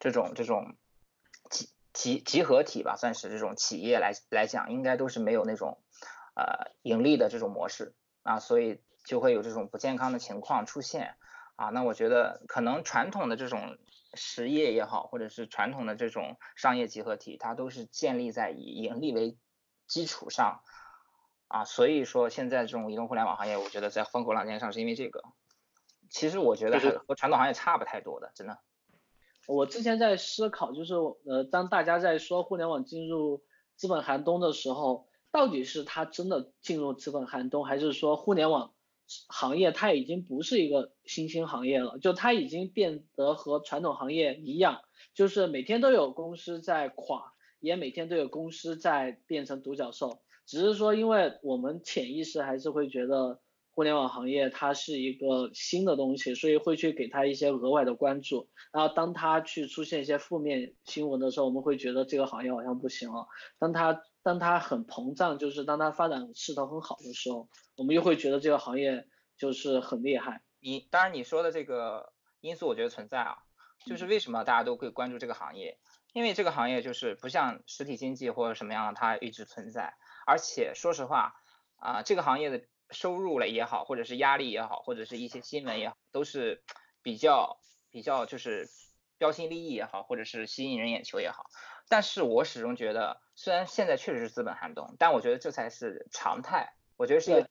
[0.00, 0.74] 这种这种
[1.48, 5.78] 集集集合体吧，算是这种企业来来讲，应该都是没有那种
[6.34, 11.14] 呃盈利的这种模式啊，所以就会有这种不健康的情况出现
[11.54, 11.68] 啊。
[11.68, 13.78] 那我觉得可能传统的这种
[14.14, 19.36] 实业也好，或者是传统的这种商业集合体，它都是建立在以盈利为
[19.86, 20.62] 基础上
[21.48, 25.22] 啊，所以说现在这种移动互联网行业，我觉得在风口浪尖上是因为这个。
[26.10, 28.58] 其实我觉得和传统行业差不太多的，真的。
[29.46, 33.42] 我之前在思考，就是呃，当大家在说互联网进入
[33.76, 38.74] 资本寒冬的时候，到底是它真的进入资本寒冬，还是说互联网
[39.28, 41.98] 行业它已经不是一个新兴行业了？
[41.98, 44.80] 就它已经变得和传统行业一样，
[45.14, 53.40] 就是每天都有公司在垮，也每天都有公司在变成独角兽，只是说因为我们潜意识还是会觉得。
[53.74, 58.50] 互联网行业它是一个新的东西，所以会去给它一些额外的关注。
[58.70, 63.28] 然后当它去出现一些负面新闻的时候，我们会觉得这个行业好像不行了。
[63.58, 69.06] 当它当它很膨胀，就是当它发展势头很好的时候，我们又会觉得这个行业
[69.36, 70.42] 就是很厉害。
[70.60, 73.38] 你当然你说的这个因素我觉得存在啊，
[73.86, 75.78] 就是为什么大家都会关注这个行业？
[76.12, 79.94] 因为这个行业就是不像实体经济或者什么样，它一直存在。
[80.26, 81.34] 而且说实话
[81.76, 82.64] 啊，这个行业的。
[82.90, 86.62] 收入了也好，或者是压力也好，或者是一些新闻也好，都是
[87.00, 87.58] 比较
[87.90, 88.68] 比较就是
[89.22, 91.46] 标新立异也好，或者是吸引人眼球也好。
[91.88, 96.72] 但是我始终觉得，虽然现在确实是资本寒冬，但我觉得这才是常态。
[96.96, 97.48] 我觉得是一个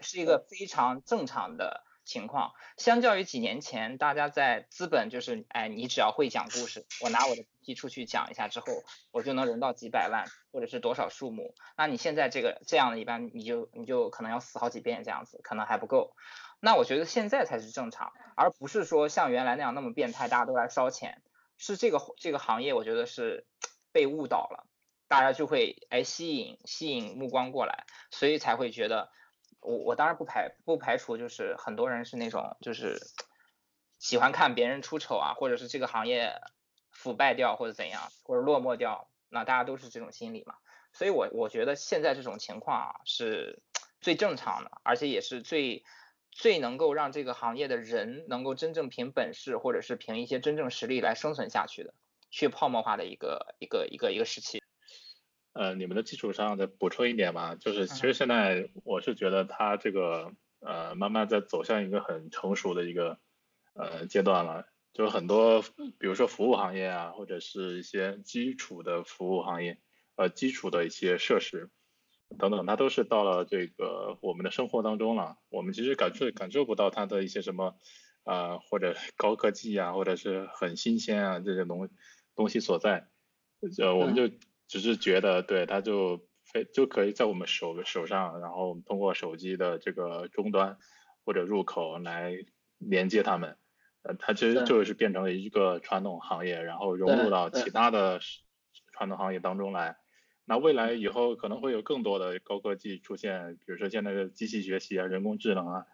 [0.00, 1.84] 是一个非常正常的。
[2.02, 8.66] 情况相较于几年前，大家在资本就是，哎，你只要会讲故事，我拿我的 PPT 出去讲一下之后，
[9.12, 11.54] 我就能融到几百万或者是多少数目。
[11.76, 16.16] 那你现在这个这样的一般，你就你就可能要死好几遍这样子，可能还不够。
[16.60, 21.22] 那我觉得现在才是正常，而不是说像原来那样那么变态，大家都来烧钱。
[21.58, 23.46] 是这个这个行业，我觉得是
[23.92, 24.66] 被误导了，
[25.08, 29.10] 大家就会哎吸引吸引目光过来，所以才会觉得。
[29.62, 32.98] 我我当然不排不排除，就是很多人是那种就是
[33.98, 36.32] 喜欢看别人出丑啊，或者是这个行业
[36.90, 40.54] 腐败掉或者怎样，或者落寞掉，那大家都是这种心理嘛。
[40.94, 43.62] 所以，我我觉得现在这种情况啊是
[44.00, 45.84] 最正常的，而且也是最
[46.30, 51.92] 最能够让这个行业的人能够真正凭本事或者是凭一些真正实力来生存下去的，
[52.30, 54.62] 去泡沫化的一个一个一个一个时期。
[55.52, 63.18] 呃，你们的基础上再补充一点吧，就是其实现在我是觉得它这个呃慢慢在走向一个很成熟的一个
[63.74, 65.60] 呃阶段了，就是很多
[65.98, 69.78] 比如说服务行业啊，或者是一些基础的服务行业，
[70.14, 71.68] 呃基础的一些设施
[72.38, 77.76] 等等，它都是到了这个我们的生活当中了，我们其实感受感受不到它的一些什么
[78.24, 81.88] 呃或者高科技啊，或者是很新鲜啊这些东
[82.34, 83.08] 东西所在，
[83.78, 84.30] 呃我们就。
[84.70, 90.78] 只是觉得，对，它就非就可以在我们手手上，然后我们通过手机的这个终端
[91.24, 92.32] 或者入口来
[92.78, 93.56] 连接它们，
[94.02, 98.20] 呃，它其实就是变成了一个传统行业，然后融入到其他的
[98.92, 99.96] 传统行业当中来。
[100.44, 105.86] 那未来以后可能会有更多的高科技出现，比如说现在的机器学习啊、人工智能啊，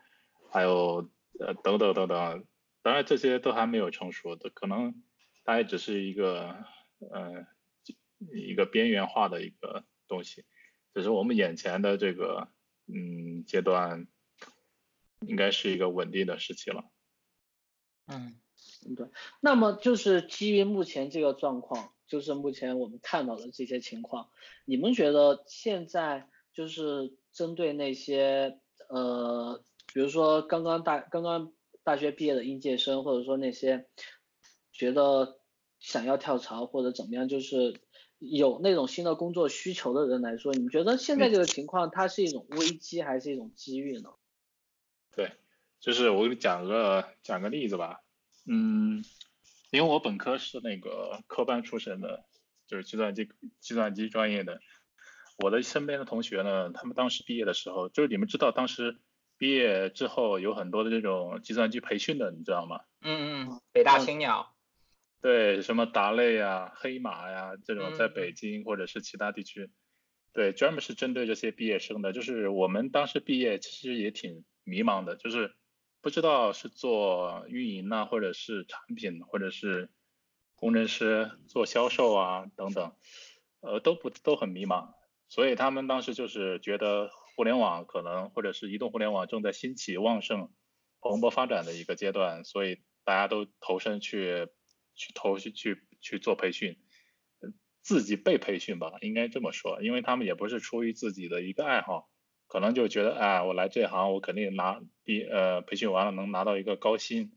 [0.51, 2.47] 还有呃等等等等。
[2.83, 5.03] 当然这些都还没有成熟的，可能
[5.45, 6.65] 它也只是一个
[7.11, 7.47] 呃。
[8.33, 10.47] 一个边缘化的一个东西，
[10.95, 12.49] 只是我们眼前的这个
[12.87, 14.09] 嗯阶段，
[15.21, 16.91] 应该是一个稳定的时期了。
[18.07, 18.41] 嗯，
[18.95, 19.09] 对。
[19.41, 24.29] 那么就是基于目前这个状况，就是目前我们看到的这些情况，
[24.65, 33.87] 你们觉得现在就是针对那些呃，比如说刚刚大刚刚大学毕业的应届生，或者说那些
[34.73, 35.41] 觉得
[35.81, 37.81] 想要跳槽或者怎么样，就是。
[38.19, 44.09] 有那种新的工作需求的人来说，你们觉得现在这个情况它是一种危机还是一种机遇呢？
[45.15, 45.33] 对，
[45.81, 48.01] 就是我给你讲个讲个例子吧，
[48.47, 49.05] 嗯，
[49.71, 52.25] 因为我本科是那个科班出身的，
[52.67, 53.29] 就是计算机
[53.61, 54.61] 计算机专业的，
[55.39, 58.99] 我的身边的同学呢，他们当时毕业的时候，就是你们知道当时
[59.37, 62.81] 毕业之后有很多的这种计算机培训的，你知道吗？
[63.03, 64.53] 嗯嗯，北大青鸟。
[65.23, 69.71] 对，什么达类呀、黑马呀这种，在北京或者是其他地区，
[70.33, 72.13] 对，专门是针对这些毕业生的。
[72.13, 75.55] 就是我们当时毕业其实也挺迷茫的，就是
[76.07, 79.91] 不知道是做运营呢，或者是产品，或者是
[80.55, 82.95] 工程师做销售啊等等，
[83.59, 84.95] 呃，都不都很迷茫。
[85.27, 90.49] 所以他们当时就是觉得互联网可能或者是移动互联网正在兴起旺盛、
[91.01, 94.47] 蓬勃发展的一个阶段，所以大家都投身去。
[94.99, 96.79] 去投去去去做培训，
[97.83, 102.09] 自己被培训吧，应该这么说，因为他们也不是出于自己的一个爱好，
[102.49, 107.33] 可能就觉得，哎，我来这行，我肯定拿第呃培训完了能拿到一个高薪，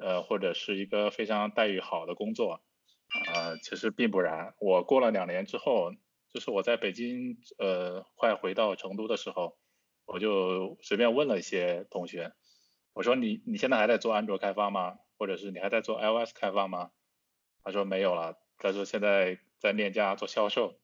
[0.00, 2.60] 呃或者是一个非常待遇好的工作，
[3.32, 4.54] 呃其实并不然。
[4.58, 5.92] 我过了两年之后，
[6.32, 9.56] 就是我在北京呃快回到成都的时候，
[10.04, 12.32] 我就随便问了一些同学，
[12.92, 14.98] 我说你你现在还在做安卓开发吗？
[15.18, 16.90] 或者是你还在做 iOS 开发吗？
[17.64, 20.78] 他说没有了，他说现在在链家做销售。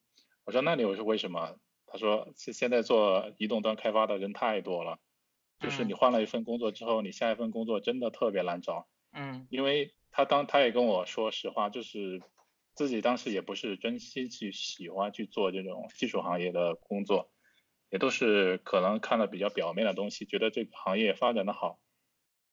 [0.45, 1.59] 我说那你是为什么？
[1.91, 4.99] 他说现现在做移动端开发的人太多了，
[5.59, 8.89] 就是你换了一份工作之后，你下一份工作真的特别难找。
[9.13, 9.47] 嗯。
[9.51, 12.23] 因为他当他也跟我说实话，就是
[12.75, 17.31] 自己当时也不是真心去喜欢去做这种技术行业的工作，
[17.91, 21.81] 也都是可能看了比较表面的东西，觉得这个行业发展的好。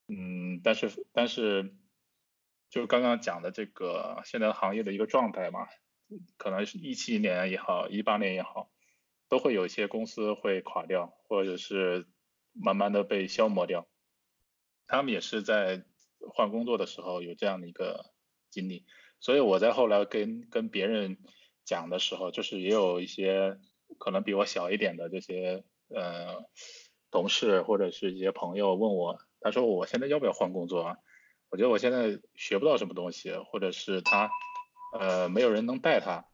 [0.07, 1.75] 嗯，但是但是。
[2.67, 5.67] 就刚刚讲的这个现在行业的一个状态嘛，
[6.35, 8.69] 可能是一七年也好，一八年也好，
[9.29, 12.07] 都会有一些公司会垮掉，或者是
[12.53, 13.87] 慢慢的被消磨掉。
[14.87, 15.83] 他们也是在
[16.33, 18.13] 换工作的时候有这样的一个
[18.49, 18.85] 经历，
[19.19, 21.17] 所以我在后来跟跟别人
[21.63, 23.57] 讲的时候，就是也有一些
[23.97, 26.45] 可能比我小一点的这些呃
[27.09, 30.97] 同事或者是一些朋友问我，他说我现在要不要换工作啊？
[31.49, 34.29] 我觉得我现在学不到什么东西，或者是他，
[34.99, 36.25] 呃，没有人能带他，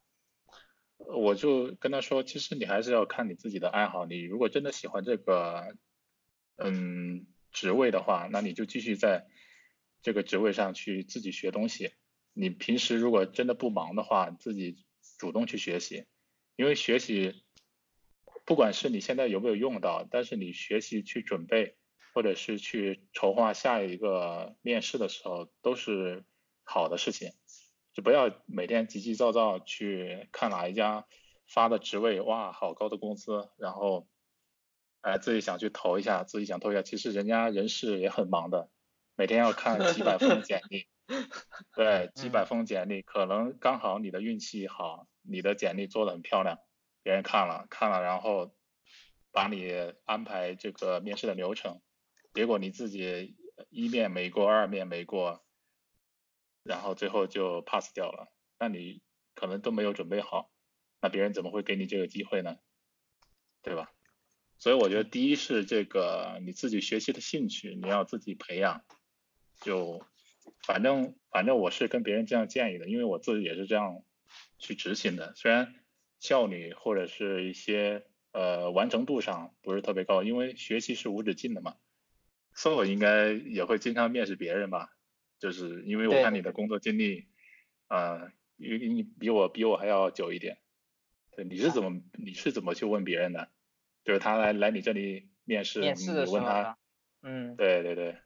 [1.08, 4.06] 我就跟他说，其实你还是要看你自己的爱好。
[4.06, 5.76] 你如果真的喜欢这个，
[6.58, 9.28] 嗯，职位的话，那你就继续在
[10.02, 11.92] 这个职位上去自己学东西。
[12.34, 14.78] 你平时如果真的不忙的话，自己
[15.18, 16.06] 主动去学习，
[16.56, 17.44] 因为学习，
[18.46, 21.78] 不管是你现在有没有用到，但是你学习去准备。
[22.14, 26.26] 或者是去筹划下一个面试的时候，都是
[26.62, 27.32] 好的事情，
[27.94, 31.06] 就不要每天急急躁躁去看哪一家
[31.48, 34.08] 发的职位，哇，好高的工资，然后，
[35.02, 38.70] 哎，自己想去投一下，自己想投一下，其实人家人事也很忙的，
[39.16, 40.88] 每天要看几百封简历，
[41.76, 46.60] 对，几百封简历，可能刚好你的运气好，你的简历做的很漂亮，
[47.04, 48.54] 别人看了看了，然后
[49.34, 51.82] 把你安排这个面试的流程。
[52.34, 53.36] 结果你自己
[53.70, 55.44] 一面没过，二面没过，
[56.64, 58.32] 然后最后就 pass 掉了。
[58.60, 59.02] 那你
[59.36, 60.52] 可能都没有准备好，
[61.02, 62.58] 那别人怎么会给你这个机会呢？
[63.62, 63.92] 对吧？
[64.58, 68.84] 所以我觉得第一是这个你自己学习的兴趣，你要自己培养。
[69.60, 70.06] 就
[70.66, 74.04] 反正反正我是跟别人这样建议的，因为我自己也是这样
[74.60, 75.34] 去执行的。
[75.36, 75.76] 虽然
[76.20, 81.76] 效率或者是一些呃完成度上不是特别高，因为学习是无止境的嘛。
[82.54, 84.92] So 应该也会经常面试别人吧？
[85.42, 87.28] 就是因为我看你的工作经历，
[87.88, 90.60] 啊，因为你比我比我还要久一点。
[91.32, 93.50] 对，你是怎么你是怎么去问别人的？
[94.06, 96.76] 就是他来来你这里面试，面试的时候，
[97.24, 98.18] 嗯，对对对。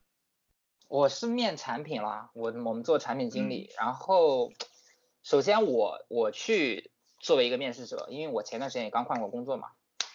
[0.89, 4.51] 我是面产品啦，我我们做产品经理，然后
[5.23, 9.69] 首先我我去作为一个面试者，因为我前段时间也刚换过工作嘛，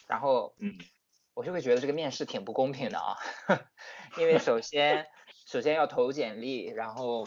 [0.07, 0.77] 然后嗯。
[1.33, 3.17] 我就会觉得这个面试挺不公平的啊，
[4.19, 5.07] 因为首先
[5.51, 7.27] 首先要投简历，然后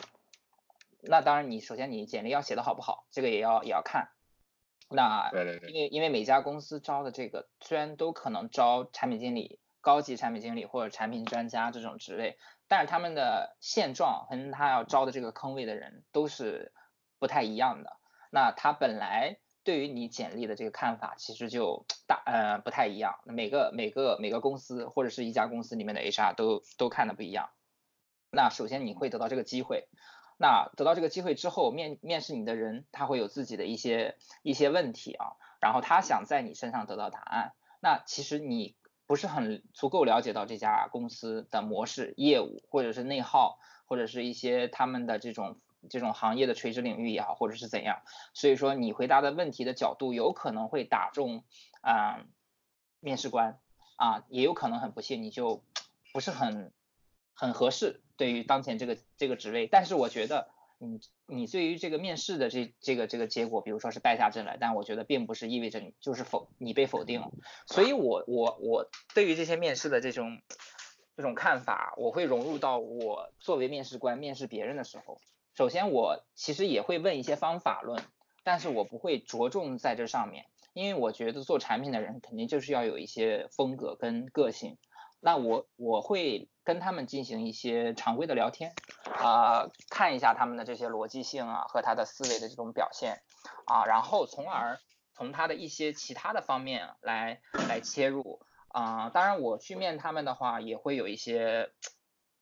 [1.01, 4.11] 那当然你首先你简历要写的好不好，这个也要也要看。
[4.89, 12.37] 那对对对，因为因为每家公司招的这个虽然都可能招产品经理、高级产品经理或者产品专家这种职位，
[12.69, 16.71] 但是他们的现状和他要招的这个坑位的人都是
[17.19, 17.97] 不太一样的。
[18.31, 19.37] 那他本来。
[19.65, 23.21] 对于你简历的这个看法，其实就大呃不太一样。
[23.23, 27.49] 每个每个每个公司或者是一家公司里面的 HR 都都看的不一样。
[28.33, 29.87] 那首先你会得到这个机会，
[30.37, 37.53] 那得到这个机会之后，面面试你的人他会有自己的一些一些问题啊，然后他想在你身上得到答案。
[37.79, 38.75] 那其实你
[39.05, 45.57] 不是很足够了解到这家公司的模式、业务或者是内耗，或者是一些他们的这种。
[45.89, 48.03] 这种行业的垂直领域也好，或者是怎样，
[48.33, 51.43] 所以说你回答的问题的角度有可能会打中
[51.81, 52.23] 啊
[53.01, 53.59] 面试官
[53.97, 55.61] 啊，也有可能很不幸你就
[56.13, 56.71] 不是很
[57.33, 59.67] 很合适对于当前这个这个职位。
[59.67, 67.31] 但是我觉得你你对于这个面试的这这个这个结果，比如说是败下阵来，但我觉得并不是意味着你就是否你被否定了。
[67.67, 70.41] 所以我我我对于这些面试的这种
[71.15, 75.19] 这种看法，我会融入到我作为面试官面试别人的时候。
[75.55, 78.01] 首先，我其实也会问一些方法论，
[78.43, 84.79] 但是我不会着重在这上面，因为我觉得做产品的人肯定就是要有一些风格跟个性
[85.25, 93.21] 那我我会跟他们进行一些常规的聊天，啊，看一下他们的这些逻辑性啊和他的思维的这种表现，
[93.65, 94.79] 啊，然后从而
[95.13, 101.71] 从他的一些其他的方面来来切入，啊，当然我去面他们的话也会有一些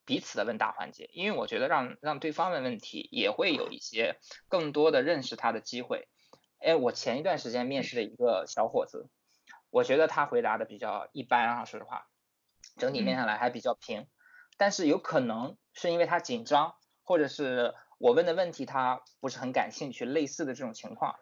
[0.04, 4.18] 彼此的问答环节，因为我觉得让让对方问问题也会有一些
[4.48, 6.08] 更多的认识他的机会。
[6.58, 9.08] 哎，我前一段时间面试了一个小伙子，
[9.70, 12.08] 我觉得他回答的比较一般啊，说实话。
[12.78, 14.08] 整体面下来还比较平，
[14.58, 21.16] 但是有可能是因为他紧张，或者是我问的问题他不是很感兴趣，类似的这种情况。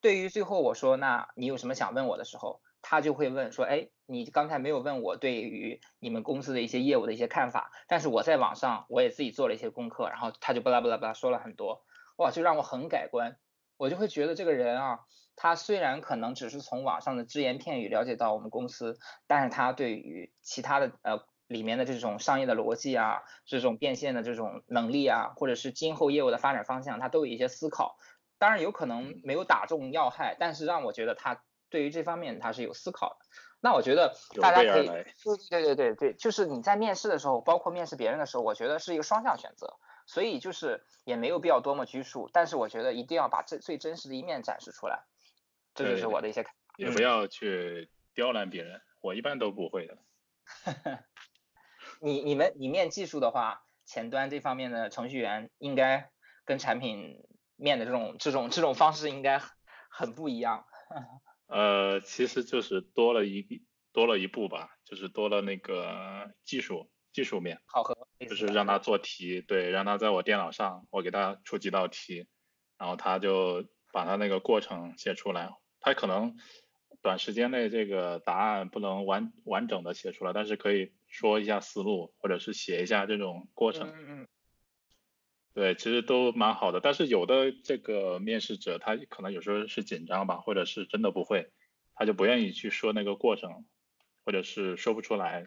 [0.00, 11.84] 对于最后我说那你有什么想问我的时候，他就会问说，哎，你刚才没有问我对于你们公司的一些业务的一些看法，但是我在网上我也自己做了一些功课，然后他就巴拉巴拉巴拉说了很多，
[12.16, 13.36] 哇，就让我很改观。
[13.76, 15.00] 我就会觉得这个人啊，
[15.42, 27.96] 他虽然可能只是从网上的只言片语了解到我们公司，但是他对于其他的呃里面的这种商业的逻辑啊，这种变现的这种能力啊，或者是今后业务的发展方向，他都有一些思考。
[28.36, 33.24] 当然有可能没有打中要害，但是让我觉得他对于这方面他是有思考的。
[33.62, 35.04] 那我觉得大家可以，对
[35.48, 39.78] 对对对对，就是你在面试的时候，包括面试别人的时候，我觉得是一个双向选择。
[40.06, 45.04] 所以就是也没有必要多么拘束，但是我觉得一定要把最最真实的一面展示出来，
[45.74, 46.60] 这就是我的一些看法。
[46.76, 49.98] 也不要去刁难别人，我一般都不会的。
[52.00, 56.10] 你你们你面技术的话，前端这方面的程序员应该
[56.44, 57.22] 跟产品
[57.56, 59.40] 面的这种这种这种方式应该
[59.90, 60.66] 很不一样。
[61.48, 66.90] 呃，其实就是多了一多了一步吧，就是多了那个技术。
[67.12, 72.28] 技术面考核就是让他做题，对，让他在我电脑上，我给他出几道题，
[72.78, 75.50] 然后他就把他那个过程写出来。
[75.80, 76.36] 他可能
[77.02, 83.88] 短时间内这个答案不能完完整的写出来，但是可以说一下思路，或者是写一下这种过程。
[83.88, 84.28] 嗯嗯。
[85.52, 86.80] 对，其实都蛮好的。
[86.80, 91.50] 但是有的这个面试者他可能有时候是紧张吧，或者是真的不会，
[91.94, 93.64] 他就不愿意去说那个过程，
[94.24, 95.44] 或者是说不出来。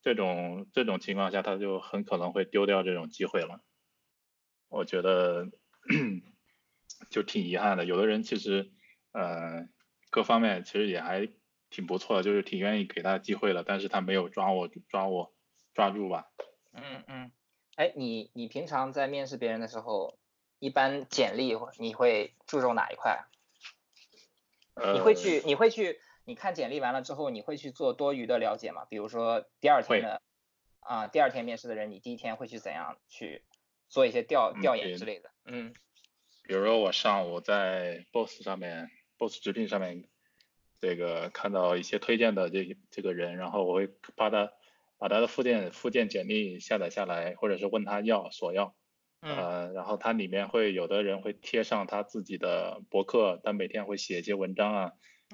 [0.00, 3.60] 这种这种情况下，他就很可能会丢掉这种机会了。
[4.68, 5.48] 我觉得
[7.10, 7.84] 就挺遗憾的。
[7.84, 8.70] 有的人其实
[9.12, 9.68] 呃
[10.10, 11.28] 各方面其实也还
[11.70, 15.32] 挺不错的，就是挺愿意给他机会的，但是他没有抓我抓我
[15.74, 16.30] 抓住吧。
[16.72, 17.32] 嗯嗯。
[17.76, 20.18] 哎，你你平常在面试别人的时候，
[20.58, 23.24] 一般简历你会注重哪一块？
[24.94, 26.00] 你会去你会去。
[26.24, 28.84] 你看简历完了之后，你会去做多余的了解吗？
[28.84, 30.20] 比如说第二天的
[30.80, 33.42] 啊，第二天面试的人，你第一天会去怎样去
[33.88, 35.30] 做一些调调研之类的？
[35.46, 35.72] 嗯，
[36.48, 40.08] 比如说我上午在 Boss 上面，Boss 直聘上面，
[40.80, 43.86] 这个看到一些推荐的这这个人，然后我会
[44.16, 44.50] 把他
[44.96, 48.74] 把他的附件附件简历下载下来，或者是问他要索要，
[49.20, 54.92] 呃，然后他里面会有的人会贴上他自己的博客，他每天会写一些文章啊。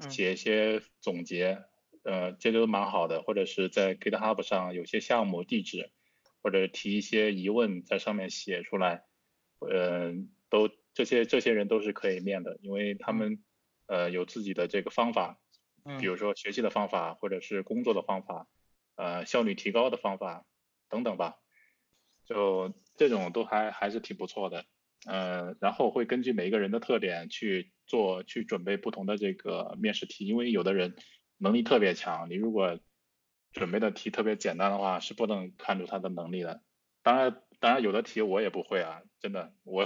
[0.09, 1.63] 写一些总结，
[2.03, 5.89] 呃，这都蛮好的，或者是在 GitHub 上有些项目地址，
[6.43, 9.05] 或者提一些疑问在上面写出来，
[9.59, 10.11] 呃，
[10.49, 13.43] 都这些这些人都是可以面的，因为他们
[13.85, 15.37] 呃有自己的这个方法，
[15.99, 18.47] 比如说学习的方法，或者是工作的方法，
[18.95, 20.45] 呃，效率提高的方法
[20.89, 21.35] 等等吧，
[22.25, 24.65] 就这种都还还是挺不错的。
[25.05, 30.95] 呃，然后会根据每一个人的特点去做，去准备不同的这个面试题，因为有的人
[31.37, 32.79] 能力特别强，你如果
[33.51, 36.63] 准备的题特别简单的话，是不能看出他的能力的。
[37.03, 39.85] 当然，当然有的题我也不会啊，真的，我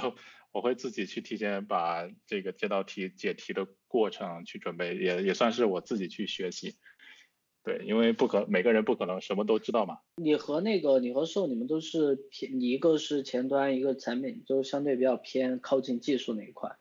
[0.52, 6.76] 我会自己去提前把这个这道题解题的过程去准备，也也算是我自己去学习。
[7.62, 10.00] 对，因为不可每个人不可能什么都知道嘛。
[10.16, 16.78] 你和那个你和寿，你们都是偏，你一个是前端，一个产品，就相对比较偏靠近技术那一块。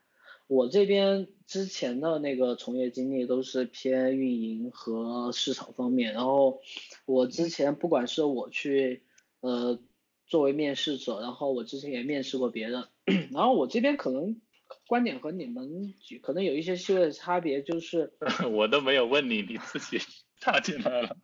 [0.46, 6.62] 我这边之前的那个从业经历都是偏运营和市场方面，然后
[7.04, 9.02] 我之前不管是我去
[9.40, 9.78] 呃
[10.26, 12.84] 作为面试者，然后我之前也面试过别人，
[13.32, 14.40] 然后我这边可能
[14.86, 18.12] 观点和你们可能有一些细微的差别，就是
[18.52, 19.98] 我都没有问你，你自己。
[20.40, 21.16] 插进来了，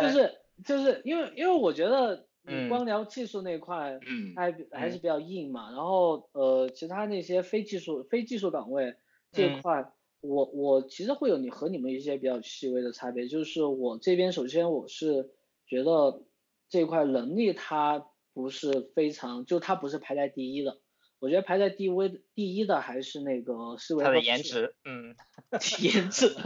[0.00, 0.32] 就是
[0.64, 5.70] 就是因为因为我觉得你光聊技术那块，嗯，还还是比较硬嘛。
[5.72, 8.94] 然后呃，其他那些非技术非技术岗位
[9.30, 9.92] 这块，
[10.22, 13.28] 我我其实会有你和你们一些比较细微的差别。
[13.28, 15.30] 就是我这边首先我是
[15.66, 16.24] 觉得
[16.70, 18.06] 这块能力它
[18.36, 20.78] 不是非常，就它不是排在第一的。
[21.20, 21.90] 我觉得排在第一
[22.34, 24.04] 第一的还是那个思维。
[24.04, 25.16] 他的颜值，嗯，
[25.80, 26.36] 颜值，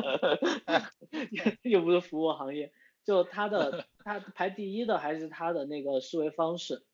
[1.68, 2.72] 又不是服务行业，
[3.05, 6.84] 就他的他排第一的还是他的那个思维方式，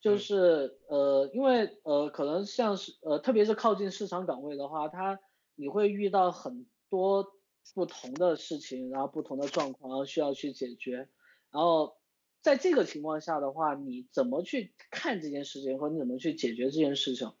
[0.00, 5.20] 就是呃，因为呃，可能像是呃，特别是靠近市场岗位的话，他
[5.54, 7.34] 你会遇到很多
[7.74, 11.06] 不同的事情，然后不同的状况，然后需要去解决，
[11.50, 11.98] 然后
[12.42, 17.32] 在这个情况下的话，你怎么去看这件事情，和你怎么去解决这件事情，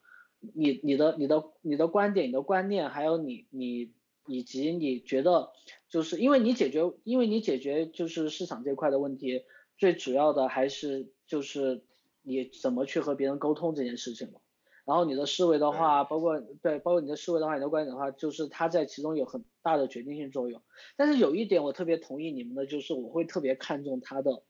[0.54, 3.92] 你你的你的你的观点、你的观念，还有你你。
[4.26, 5.50] 以及你觉得，
[5.88, 9.42] 就是因为你解决，因为你解决就是市场这块的问题，
[9.76, 11.84] 最主要的还是就是
[12.22, 14.38] 你怎么去和别人沟通这件事情嘛。
[14.84, 20.62] 然后你的思维的话，包括对，包括你的思维的话，你的观点的话，就是它在其中有很大的决定性作用。
[20.96, 24.44] 但是有一点我特别同意你们的，就是我会特别看重他的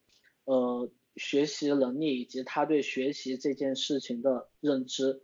[0.45, 5.21] 呃学习能力以及他对学习这件事情的认知。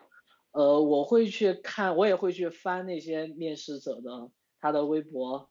[0.53, 5.51] 呃，我会去看，我也会去翻那些面试者的他的微博，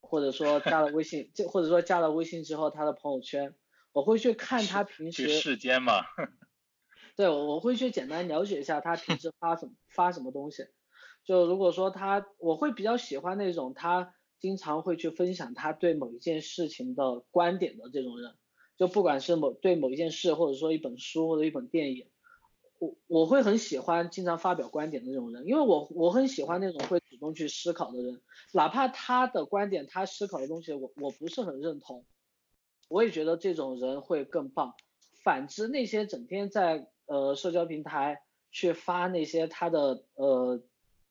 [0.00, 3.54] 或者说加了微信，就或者说加了微信之后他的朋友圈，
[3.92, 5.28] 我会去看他平时。
[5.28, 6.02] 世间嘛。
[7.16, 10.66] 对，我会去简单了解一下他平时发什么发什么东西。
[11.24, 18.34] 就如果说他，我会比较喜欢那种他经常会去分享他对某一件事情的观点的这种人，
[18.76, 22.06] 就不管是某对某一件事，或者说一本书或者一本电影。
[22.78, 28.20] 我我会很喜欢经常发表观点的那种人，因为我我很喜欢那种会主动去思考的人，
[28.52, 32.04] 哪怕他的观点他思考的东西我我不是很认同，
[32.88, 34.74] 我也觉得这种人会更棒。
[35.24, 38.20] 反之，那些整天在呃社交平台
[38.52, 40.62] 去发那些他的呃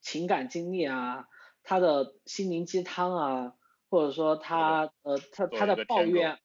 [0.02, 1.28] 情感经历啊，
[1.64, 3.56] 他的心灵鸡汤啊，
[3.90, 6.38] 或者说他呃他他的抱怨，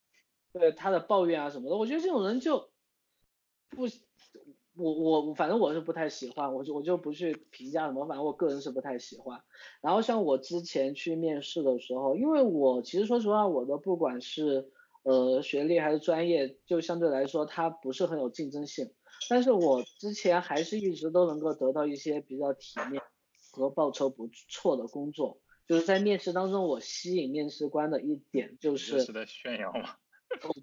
[0.52, 2.70] 对他的抱怨啊什么的，我觉得这种人就
[3.68, 3.86] 不。
[4.76, 9.42] 我我反正我是不太喜欢，我就我就不去评价什么，反正我个人是不太喜欢。
[9.82, 14.70] 然后像我之前去面试的时候，因为我其实说实话，我的不管是
[15.02, 18.90] 呃学历还是专业，就相对来说它不是很有竞争性。
[19.28, 23.02] 但是我之前还是一直都能够得到一些比较体面
[23.52, 25.40] 和报酬不错的工作。
[25.66, 29.00] 就是在面试当中，我吸引面试官的一点就是。
[29.02, 29.96] 是在炫耀吗？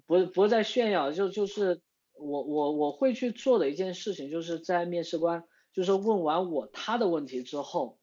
[0.06, 1.82] 不是不是在炫耀，就就是。
[2.20, 8.00] 我我我会去做的一件事情，就是在面试官就是问完我他的问题之后，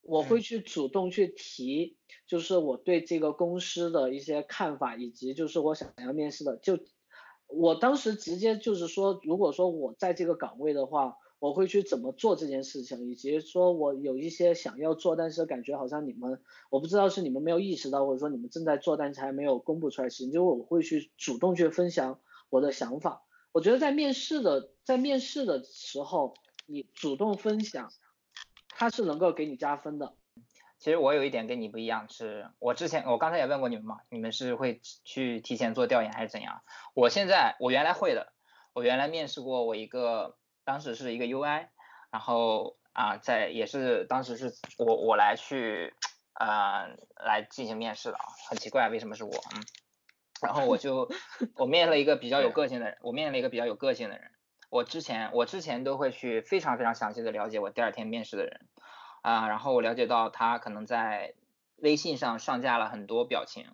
[0.00, 6.78] 我会去主动去提，就是我对这个公司的一些看法，以及就是我想要面试的，就
[7.48, 22.20] 我当时直接就是说，如果说我在这个岗位的话，我会去怎么做这件事情，以及说我有一些想要做，但是感觉好像你们我不知道是你们没有意识到，或者说你们正在做，但是还没有公布出来事情，就我会去主动去分享。
[22.50, 26.32] 我的想法，我觉得在面试的在面试的时候，
[26.64, 27.92] 你主动分享，
[28.70, 30.14] 它是能够给你加分的。
[30.78, 36.62] 其实我有一点跟你不一样，是我之前我刚才也问过你们嘛，你们是会去提前做调研还是怎样？
[36.94, 38.32] 我现在我原来会的，
[38.72, 41.68] 我原来面试过我一个，当时是一个 UI，
[42.10, 45.94] 然后啊在也是当时是我我来去
[46.34, 46.94] 呃
[47.24, 49.64] 来进行面试的啊，很奇怪为什么是我嗯。
[50.42, 51.10] 然后我就
[51.56, 54.30] 我面了一个比较有个性的人，我面了一个比较有个性的人。
[54.68, 58.68] 我之前我之前都会去非常非常详细的了解我第二天面试的人
[59.22, 61.32] 啊，然后我了解到他可能在
[61.76, 63.72] 微信上上架了很多表情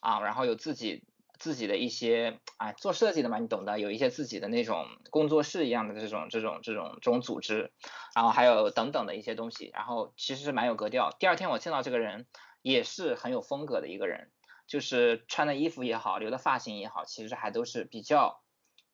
[0.00, 1.04] 啊，然后有自己
[1.42, 7.72] 自己的一些啊做设计的嘛，你懂的，有一些自己的那种工作室一样的这种这种这种这种组织，
[8.14, 11.10] 然后还有等等的一些东西，然后其实是蛮有格调。
[11.18, 12.28] 第二天我见到这个人
[12.62, 14.30] 也是很有风格的一个人。
[14.68, 18.42] 就是穿的衣服也好，留的发型也好，其实还都是比较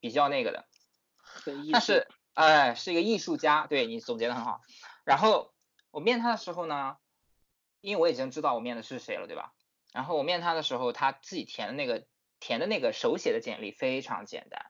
[0.01, 0.67] 比较那个的。
[1.73, 4.63] 但是，哎，是一个艺术家，对你总结的很好。
[5.05, 5.53] 然后
[5.93, 6.97] 我面他的时候呢，
[7.81, 9.53] 因为我已经知道我面的是谁了，对吧？
[9.93, 12.07] 然后我面他的时候，他自己填的那个
[12.41, 14.67] 填的那个手写的简历非常简单，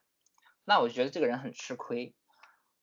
[0.65, 2.15] 那我就觉得这个人很吃亏。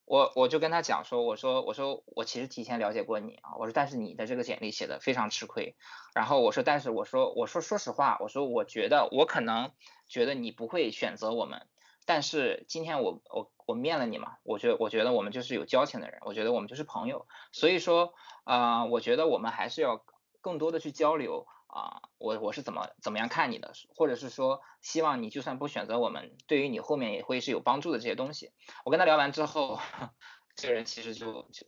[0.07, 5.75] 我我就跟他讲说，我说我说我其实提前了解过你啊，我说但是你的这个简历写的非常吃亏，
[6.13, 9.71] 然后我说但是我说我说说实话，我说我觉得我可能
[10.07, 11.67] 觉得你不会选择我们，
[12.05, 18.13] 但是今天我我我面了你嘛，我觉我觉得我们就是有交情的人，我觉得我们就是朋友，所以说
[18.43, 20.05] 啊，我觉得我们还是要
[20.39, 21.47] 更多的去交流。
[21.75, 28.53] 啊，我我是怎么怎么样看你的，或者是说希望你就算不选择我们，对于你后面也会是有帮助的这些东西。
[28.85, 29.77] 我跟他聊完之后，
[30.55, 31.67] 这个人其实就就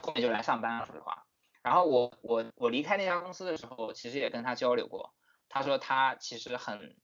[0.00, 1.26] 后面就来上班了，说实话。
[1.60, 5.12] 然后我我我离开那家公司的时候，其实也跟他交流过，
[5.48, 6.96] 他说他其实很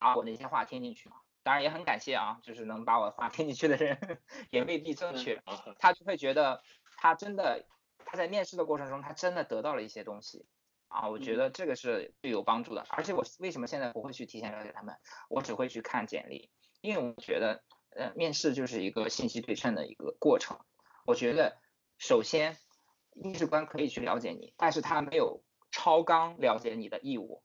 [0.00, 5.40] 把我那些话听进去嘛，当然也很感谢啊，就是能把我话听进去的人 也未必正确，
[5.78, 6.60] 他就会觉得
[6.96, 7.68] 他真的
[8.04, 10.44] 他在面试的过程中他真的得到了一些东西。
[10.92, 12.84] 啊，我觉得这个是最有帮助的。
[12.90, 14.96] 而且我为什么现在不会去提前了解他们，
[15.28, 16.50] 我只会去看简历，
[16.82, 17.64] 因为我觉得，
[17.96, 20.58] 呃，面试就是一个信息对称的一个过程。
[21.06, 21.56] 我觉得，
[21.98, 22.58] 首先，
[23.14, 27.42] 面试官可以去了解你，但是他没有超纲了解你的义务，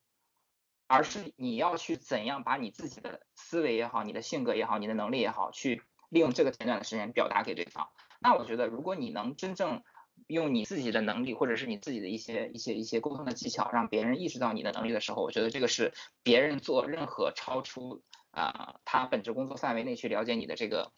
[0.86, 7.90] 而是你要去怎样把你自己的思维也好，你的性格也好，你的能力也好，去利用这个简短的时间表达给对方。
[8.20, 9.84] 那我觉得，如果你能真正
[10.28, 20.92] 用你自己的能力，或者是你自己的一些一些一些沟通的技巧，让别人意识到你的能力的时候，我觉得这个是别人做任何超出啊他本职工作范围内去了解你的这个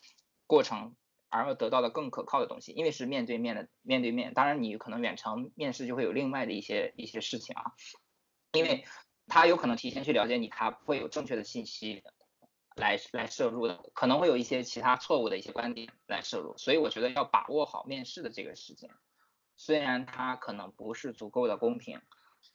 [0.47, 0.95] 过程，
[1.29, 4.33] 而要得到的更可靠的东西，因为是面对面的面对面。
[4.33, 7.73] 当然，你可能远程面试就会有另外的一些一些事情啊，
[8.53, 8.83] 因为
[9.27, 12.03] 他有可能提前去了解你，他会有正确的信息。
[12.75, 18.89] 来来摄入的，可能会有一些其他错误的一些观点来摄入，所以我觉得要把握好面试的这个时间，
[19.59, 21.99] 虽然它可能不是足够的公平，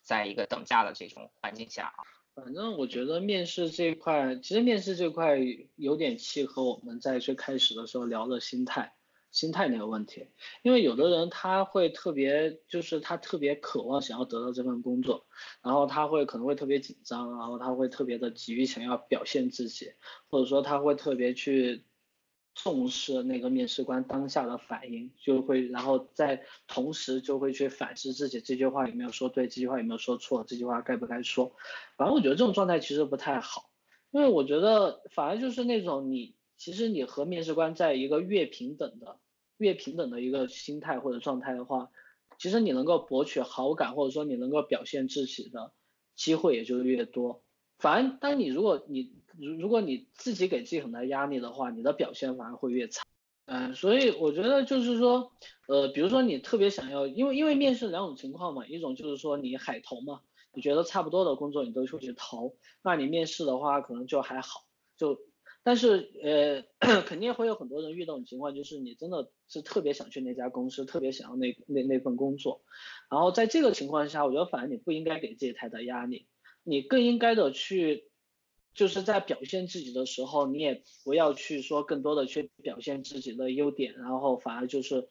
[0.02, 2.00] 在一个等价的这种环境下啊，
[2.34, 5.38] 反正我觉得面试这一块，其实面试这块
[5.76, 8.94] 有点契合我们在最开始的时候聊的心态。
[9.30, 10.28] 心态那个问题，
[10.62, 15.26] 因为有的人他会特别，就是他特别渴望想要得到这份工作，
[15.60, 19.92] 然后他会可能会特别紧张，然后他会特别的急于想要表现自己，
[20.30, 21.84] 或者说他会特别去
[22.54, 31.52] 重视那个面试官当下的反应，就会然后在同时就会去反思自己这句话有没有说对，这句话有没有说错，这句话该不该说，
[31.96, 33.70] 反正我觉得这种状态其实不太好，
[34.10, 39.18] 因为我觉得反而就是那种你其实你和面试官在一个越平等的。
[39.56, 41.90] 越平等的一个心态或者状态的话，
[42.38, 45.72] 其实你能够博取好感，或者说你能够表现自己的
[46.16, 47.44] 机会也就越多。
[47.78, 53.02] 反而当你如果你如如果你自己给自己很大压力的话，你的表现反而会越差。
[53.46, 55.32] 嗯，所以我觉得就是说，
[55.68, 60.20] 呃，比如说你特别想要，因为因为面试两种情况嘛，一种就是说你海投嘛，
[60.54, 64.64] 你觉得差不多的工作你都出去投，那你面试的话可能就还好，
[64.96, 65.18] 就。
[65.66, 66.10] 但是
[66.80, 72.60] 呃， 肯定会有很多人遇到情况，就是你真的是特别想去那家公司，特别想要那那那份工作，
[73.10, 76.26] 然后在这个情况下，我觉得反而你不应该给自己太大压力，
[76.64, 78.10] 你更应该的去，
[78.74, 85.08] 就是在表现自己的时候，你也不要去说更多的去表现自己的优点，然后反而就是。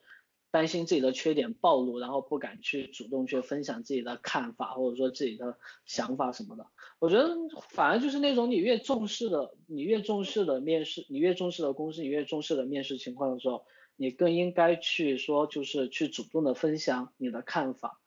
[0.53, 5.57] 担心自己的缺点暴露，然后不敢去主动去分享自己的看法或者说自己的
[5.87, 6.67] 想法什么的。
[6.99, 7.35] 我觉得
[7.69, 17.99] 反而就是那种你越重视的，你越重视的面试，你越重视的公司，你越重视的面试情况的时候，你更应该去说就是去主动的分享你的看法。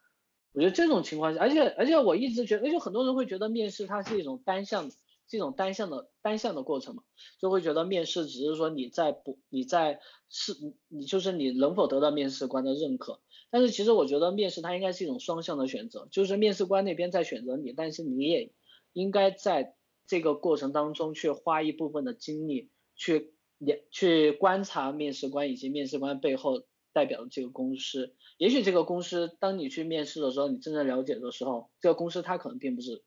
[0.53, 4.89] 我觉得这种情况下，而且而且我一直觉得，而且很多人会觉得面试它是一种单向。
[5.29, 7.03] 这种单向的单向的过程嘛，
[7.41, 10.53] 就会觉得面试只是说你在不你在是
[10.89, 13.21] 你就是你能否得到面试官的认可，
[13.51, 18.53] 但是其实我觉得面试它应该是一种双向的选择，就是面试官那边在选择你，但是你也
[18.93, 33.03] 应该在这个过程当中去花一部分的精力去也去观察面试官以及面试官背后代表的这个公司，也许这个公司当你去面试的时候，你真正了解的时候，这个公司它可能并不是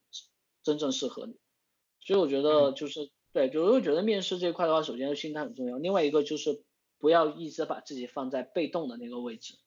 [0.64, 1.38] 真正适合你。
[2.02, 6.64] 所以我觉得就是对，就是我觉得面试这块的话，首先心态很重要，另外一个就是
[6.98, 9.60] 不要一直把自己放在被动的那个位置。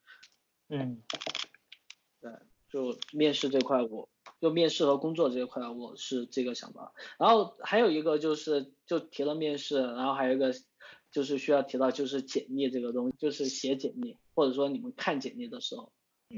[0.69, 1.03] 嗯，
[2.21, 2.33] 对，
[2.69, 4.09] 就面试这块，我
[4.41, 6.93] 就面试和工作这一块，我是这个想法。
[7.19, 10.53] 然后还有一个就是就提了面试，然后还有一个
[11.13, 15.93] 就是需要提到就是简历这个东西，就是写简历或者说你们看简历的时候。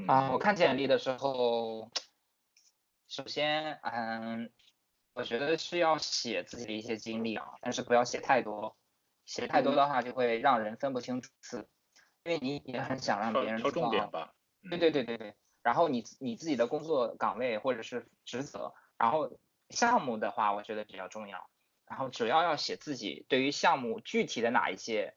[0.06, 1.90] 啊，我看简历的时候，
[3.08, 4.50] 首先嗯。
[5.14, 8.76] 我觉得是要写自己的一些经历啊，但是不要写太多，
[9.24, 11.68] 写太多的话就会让人分不清主次，
[12.24, 14.34] 因为你也很想让别人挑重点吧。
[14.68, 15.34] 对对对对对。
[15.62, 19.38] 然后你你自己的工作岗位或者是职责，然后
[19.70, 21.48] 项目的话，我觉得比较重要。
[21.86, 25.14] 然后主要要写自己对于项目具体的哪一些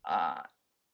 [0.00, 0.50] 啊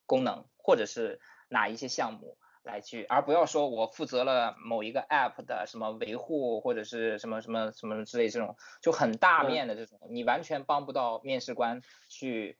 [0.06, 2.36] 功能，或者是哪一些项目。
[2.62, 12.58] 来去，而不要说我负责了某一个 app 的什么维护或者是什么什么什么之类这种就很大面的这种，你完全帮不到面试官去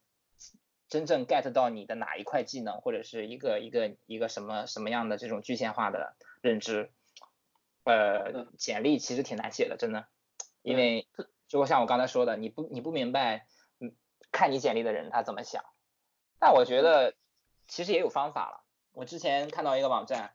[0.89, 6.91] 真正 get 到你的哪一块技能或者是一个一个一个什么什么样的这种具象化的认知。
[7.85, 10.07] 呃，简历其实挺难写的，真的，
[10.63, 11.09] 因为
[11.49, 13.47] 就像我刚才说的，你不你不明白，
[13.81, 13.95] 嗯，
[14.31, 15.65] 看你简历的人他怎么想。
[16.39, 17.15] 但我觉得
[17.69, 18.65] 其实也有方法了。
[18.93, 20.35] 我之前看到一个网站，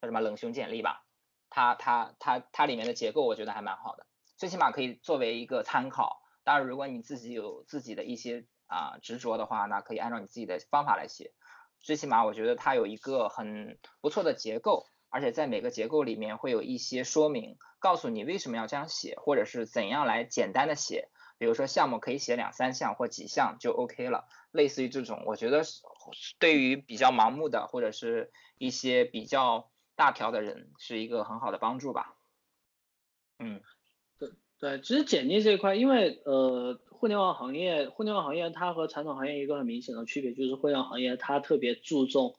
[0.00, 1.04] 叫什么冷熊简历吧，
[1.50, 4.06] 它它它它里面的结构我觉得还蛮好的，
[4.36, 6.20] 最起码可以作为一个参考。
[6.44, 11.32] 当然，如果你自己有自己的一些啊执着的话，那可以按照你自己的方法来写。
[11.80, 21.08] 最起码我觉得它有一个很不错的结构，而且在每个结构里面会有一些说明，告诉你为什么要这样写，或者是怎样来简单的写。
[21.42, 25.82] 比如说项目可以写两三项或几项就 OK 了，类似于这种，我觉得是
[26.38, 32.14] 对于比较盲目的或者是一些比较大条的人是一个很好的帮助吧。
[33.40, 33.60] 嗯，
[34.20, 34.30] 对
[34.60, 42.36] 对，其实简历这一块，因为呃，互联网行业，互联网行业它和传统行业一个很明显的区别就是互联网行业它特别注重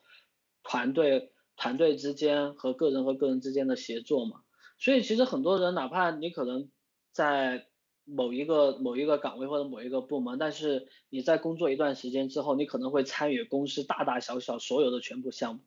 [0.63, 4.43] 团队团队之间和个人和个人之间的协作嘛，
[4.77, 6.71] 所以其实很多人哪怕你可能
[7.11, 7.67] 在
[8.05, 15.61] 某一个某一个岗位或者某一个部门，但是你在工作一段时间之后，你可能会参与公司大大小小所有的全部项目。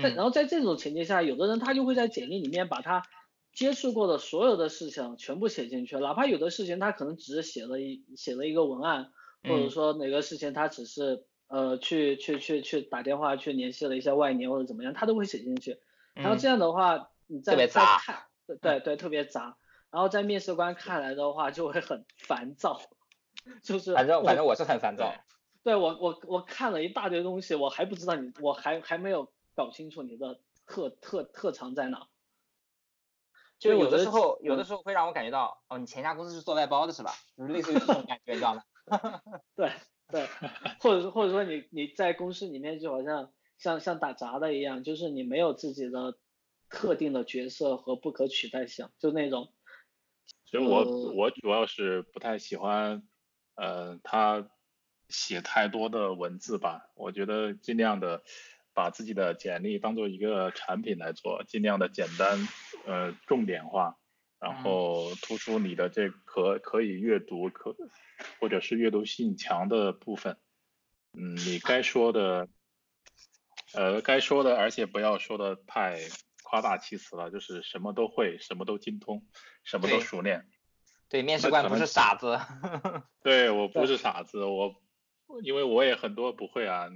[0.00, 3.02] 在然后在这种情境下，有的人他就会在简历里面把他
[3.52, 9.12] 接触过的所有的事情全部写进去，哪怕有的事情他可能只是写了一写了一个文案，
[9.42, 15.78] 或者说哪个事情他只是呃去去去去打电话去联系了一下外联或者怎么样，他都会写进去。
[16.14, 19.56] 然后这样的话，你再再看，对对对，特别杂。
[19.92, 22.80] 然后在面试官看来的话，就会很烦躁，
[23.62, 25.12] 就是反正反正我是很烦躁。
[25.62, 32.08] 对我我我看了一大堆东西，我还不知道你，我还还没有搞清楚你的特特特长在哪。
[33.58, 37.12] 就有的时候有的时候会让我感觉到，哦，你前家公司是做外包的是吧？
[37.36, 38.62] 类似于这种感觉，你知道吗？
[39.54, 39.70] 对
[40.08, 40.26] 对，
[40.80, 46.16] 或者或者说你你在公司里面就好像像像打杂的一样，就是你没有自己的
[46.70, 49.52] 特定的角色和不可取代性，就那种。
[50.52, 50.84] 其实我
[51.14, 53.02] 我主要是不太喜欢，
[53.54, 54.50] 呃，他
[55.08, 56.90] 写太多的文字吧。
[56.94, 58.22] 我觉得尽量的
[58.74, 62.46] 把自己的简历当做一个产品来做，尽量的简单，
[62.84, 63.96] 呃，重点化，
[64.38, 67.74] 然后突出你的这可可以阅读可
[68.38, 70.36] 或者是阅读性强的部分。
[71.14, 72.46] 嗯，你该说的，
[73.72, 75.98] 呃，该说的，而且不要说的太。
[76.52, 79.26] 夸大其词了，就是什么都会，什么都精通，
[79.64, 80.46] 什么都熟练。
[81.08, 82.38] 对，面试官不是傻子。
[83.24, 84.74] 对我不是傻子，我
[85.42, 86.88] 因为我也很多不会啊。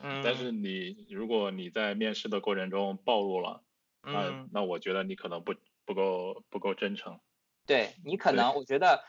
[0.00, 0.22] 嗯。
[0.22, 3.64] 但是你如果你在面试的过程中暴露了，
[4.02, 7.18] 那那我觉得你可能不不够不够真诚。
[7.66, 9.02] 对你可能，我觉得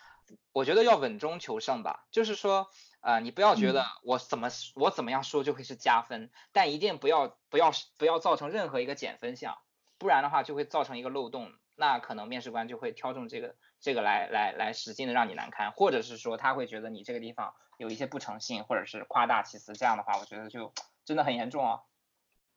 [0.51, 2.72] 我觉得要稳中求胜吧，就是说
[3.02, 9.58] 啊，你不要觉得我怎么我怎么样说就会是加分，但一定不要不要不要造成任何一个减分项。
[9.97, 20.74] 不然的话就会造成一个漏洞，那可能面试官就会挑中这个这个来来来使劲的让你难堪，或者是说他会觉得你这个地方有一些不诚信，或者是夸大其词，这样的话我觉得就
[21.04, 21.82] 真的很严重啊。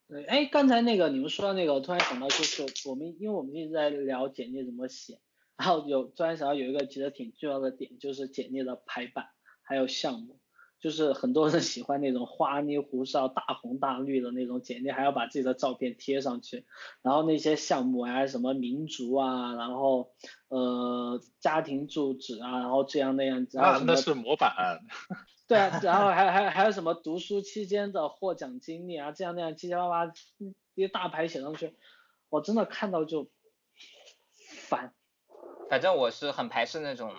[0.08, 5.18] 对，哎，刚才那个你们说的那个，我突然想到就是我们因为我们一直在聊简历怎么写，
[5.56, 9.30] 然后有突然想到有一个其实挺重要的点就是简历的排版
[9.62, 10.38] 还有项目。
[10.80, 16.66] 就是很多人喜欢那种花里胡哨、大红大绿的那种简历，还要把自己的照片贴上去，
[17.02, 20.12] 然后那些项目啊，什么民族啊，然后
[20.48, 24.80] 呃家庭住址啊，然后这样那样，然后那是模板。
[25.46, 30.12] 对啊，然后还还还有什么读书期间的获奖经历啊，这样那样七七八八
[30.74, 31.76] 一大排写上去，
[32.28, 33.30] 我真的看到就
[34.66, 34.92] 烦。
[35.70, 37.14] 反正我是很排斥那种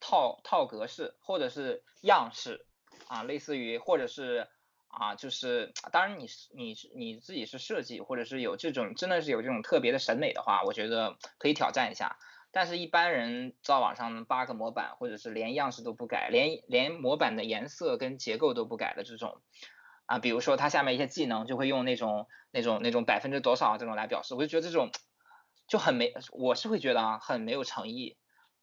[0.00, 2.64] 套套格式或者是样式。
[3.06, 4.48] 啊，类似于或者是
[4.88, 12.18] 啊，就是当然你是你是你自己是设计，或者是有这种真的是有这种特别的审美的话，我觉得可以挑战一下。
[12.50, 19.40] 但是，一般人在网上扒个模板，或者是连样式都不改，连连模板的颜色跟结构都不改的这种
[20.04, 24.90] 啊，比如说它下面一些技能就会用那种那种那种百分之多少这种来表示，我就觉得这种
[25.66, 28.18] 就很没，我是会觉得啊，很没有诚意。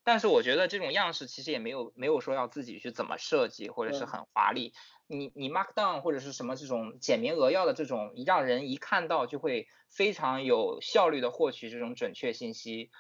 [0.06, 4.74] 但是我觉得这种样式其实也没有没有说要自己去怎么设计或者是很华丽，
[5.08, 12.91] 你你 Markdown 或者是什么这种简明扼要的这种，让人一看到就会非常有效率的获取这种准确信息，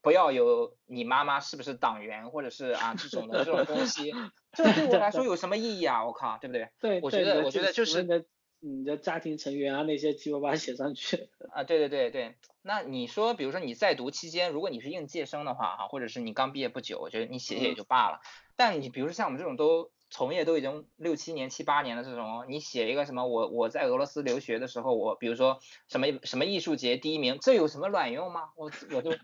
[0.00, 4.12] 不要有你妈妈是不是党员或者是啊这种的这种东西，
[4.56, 6.06] 这对我来说 有什么意义啊？
[6.06, 6.70] 我靠，对不对？
[6.80, 8.26] 对，我觉得我觉得就是
[8.60, 12.34] 你的家庭成员啊那些七八八写上去啊，对对对对。
[12.62, 18.20] 那你说，比如说你在读期间，如果你是应届生的话，哈，或者是你刚毕业不久，我觉得你写写也就罢了。
[18.56, 28.50] 但你比如说像我们这种都从业都已经六七年、七八年的这种，你写一个什么我我在俄罗斯留学的时候，我比如说什么什么艺术节第一名，这有什么卵用吗？
[28.56, 29.14] 我我就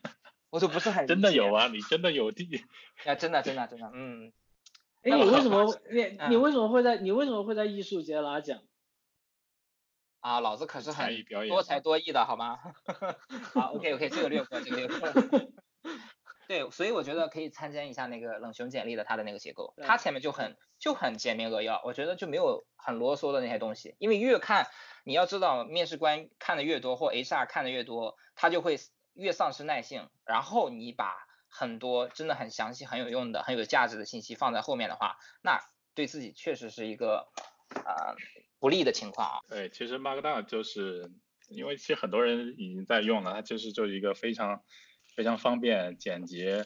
[0.51, 2.47] 我就不是很真的有啊，你真的有第
[3.07, 4.33] 啊，真的真的真的，嗯。
[5.03, 8.61] 哎，你为什么你你为什么会在你为什么会在艺术节拿奖？
[10.22, 12.58] 啊，老子可是很多才多艺的好吗？
[13.54, 15.08] 好，OK OK，这个略过，这个略过。
[16.48, 24.68] 对，所以我觉得可以参见一下那个冷熊简历的它的那个结构，它前面就很就很简明扼要，我觉得就没有很啰嗦的那些东西，因为越看
[25.04, 28.78] 你要知道面试官看的越多或 HR 看的越多，他就会
[29.14, 31.16] 越丧失耐性，然后你把
[31.48, 35.58] 很多真的很详细、很有用的、很有价值的信息放在后面的话，那
[35.94, 37.28] 对自己确实是一个
[37.84, 38.14] 啊
[38.62, 39.36] 不利的情况啊。
[39.50, 41.10] 对，其实 Markdown 就是
[41.48, 44.62] 因为其实很多人已经在用了，它其实就是一个非常。
[45.14, 46.64] 非常方便、简洁，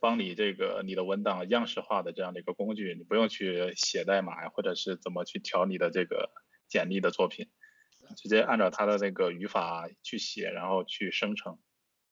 [0.00, 6.30] 帮你这个你的文档样式化的这样的一个工具，你不用去写代码呀，或者是怎么去调你的这个
[6.70, 7.50] 简历的作品，
[8.16, 11.58] 直接按照它的那个语法去写，然后去生成，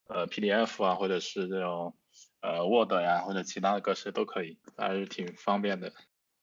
[0.07, 1.97] 呃 PDF 啊，或者是这种
[2.43, 5.95] 呃 Word 呀，或者其他的格式都可以，还是挺方便的。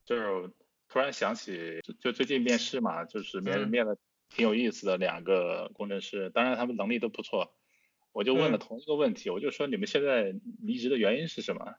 [0.03, 0.51] 就是
[0.95, 3.97] 突然想起，就最近面试嘛，就是面面了
[4.29, 7.53] 挺有意思的两个工程师，当然他们能力都不错。
[8.13, 10.33] 我就问了同一个问题，我就说你们现在
[10.63, 11.75] 离职的原因是什么？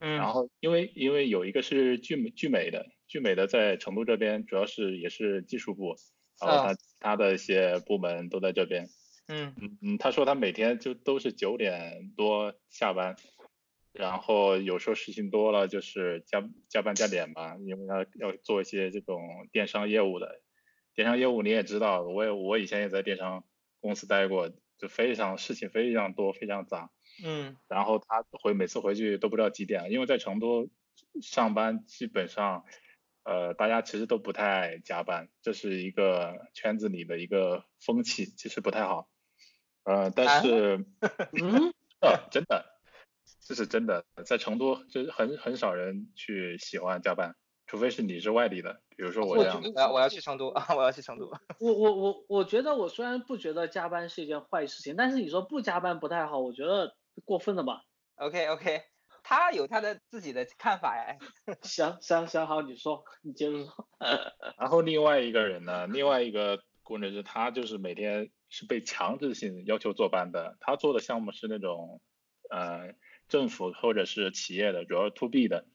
[0.00, 5.96] 嗯，然后因为因为有一个是聚美聚美的，聚美的在成都这边主要是也是技术部，
[6.38, 8.86] 然后他他的一些部门都在这边。
[9.28, 13.16] 嗯嗯嗯，他说他每天就都是九点多下班，
[13.98, 20.40] 然后有时候事情多了就是加加班加点吧，因为要要做一些这种电商业务的，
[20.94, 23.44] 电商业务你也知道，我也我以前也在电商
[23.80, 24.50] 公司待过。
[24.80, 26.92] 就非常事情非常多，非常杂。
[27.24, 27.56] 嗯。
[27.66, 30.70] 然后他回每次回去都不知道几点，因为在成都
[31.20, 32.64] 上班基本上，
[33.24, 39.08] 呃，大家其实都不太爱加班，这是一个圈子里的一个风气，其实不太好。
[39.82, 40.86] 呃，但是，
[41.42, 41.74] 嗯，
[42.30, 42.77] 真的，
[43.48, 47.34] 这是真的，在成都就是很很少人去喜欢加班。
[47.66, 51.30] 除非是你是外地的，比如说我这样，我要我要去成都啊， 我要去成都。
[51.58, 56.94] 我我我我觉得我虽然不觉得加班是一件坏事情，但是你说不加班不太好，我觉得
[57.24, 57.84] 过分了吧
[58.16, 58.82] ？OK OK，
[59.22, 61.16] 他有他的自己的看法呀。
[61.62, 63.88] 行行行，好，你说，你接着说。
[64.58, 72.00] 然后另外一个人呢，另外一个工程师，他就是每天是被强制性要求坐班的，他做的项目是那种
[72.48, 72.94] 呃
[73.28, 75.66] 政府或者是企业的，主要是 To B 的。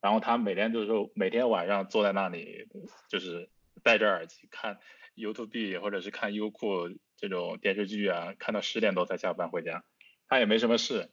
[0.00, 2.68] 然后他每天就是说，每天晚上坐在那里，
[3.08, 3.50] 就是
[3.82, 4.78] 戴着耳机看
[5.16, 9.82] YouTube 或者是看优酷这种电视剧啊，看到十点多才下班回家。
[10.28, 11.10] 他也没什么事，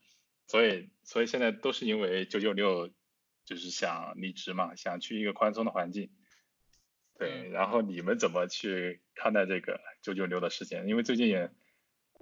[0.47, 2.89] 所以所以现在都是因为九九六，
[3.45, 6.11] 就是想离职嘛，想去一个宽松的环境。
[7.17, 10.87] 对，然后你们怎么去看待这个九九六的事情？
[10.87, 11.49] 因为最近也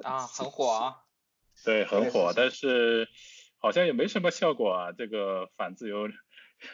[0.04, 0.96] 啊很火啊。
[1.66, 3.10] 对，很火，但是
[3.60, 6.10] 好像也没什么效果啊，这个反自由。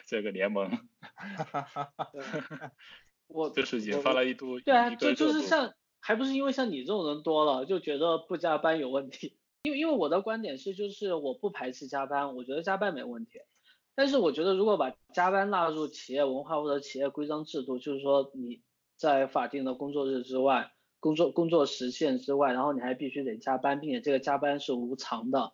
[0.08, 0.68] 这个联盟，
[3.28, 9.38] 我就是引发了一度对啊，就就是像还不是因为像你这种人多了，就觉得不加班有问题。
[9.62, 13.38] 因为因为我的观点是，就是我不排斥加班，我觉得加班没问题。
[13.94, 18.62] 但是我觉得如果把加班纳入企业文化或者企业规章制度，就是说你
[18.96, 25.52] 在法定的工作日之外，工作工作时限之外，然后你还必须得加班，并且这个加班是无偿的，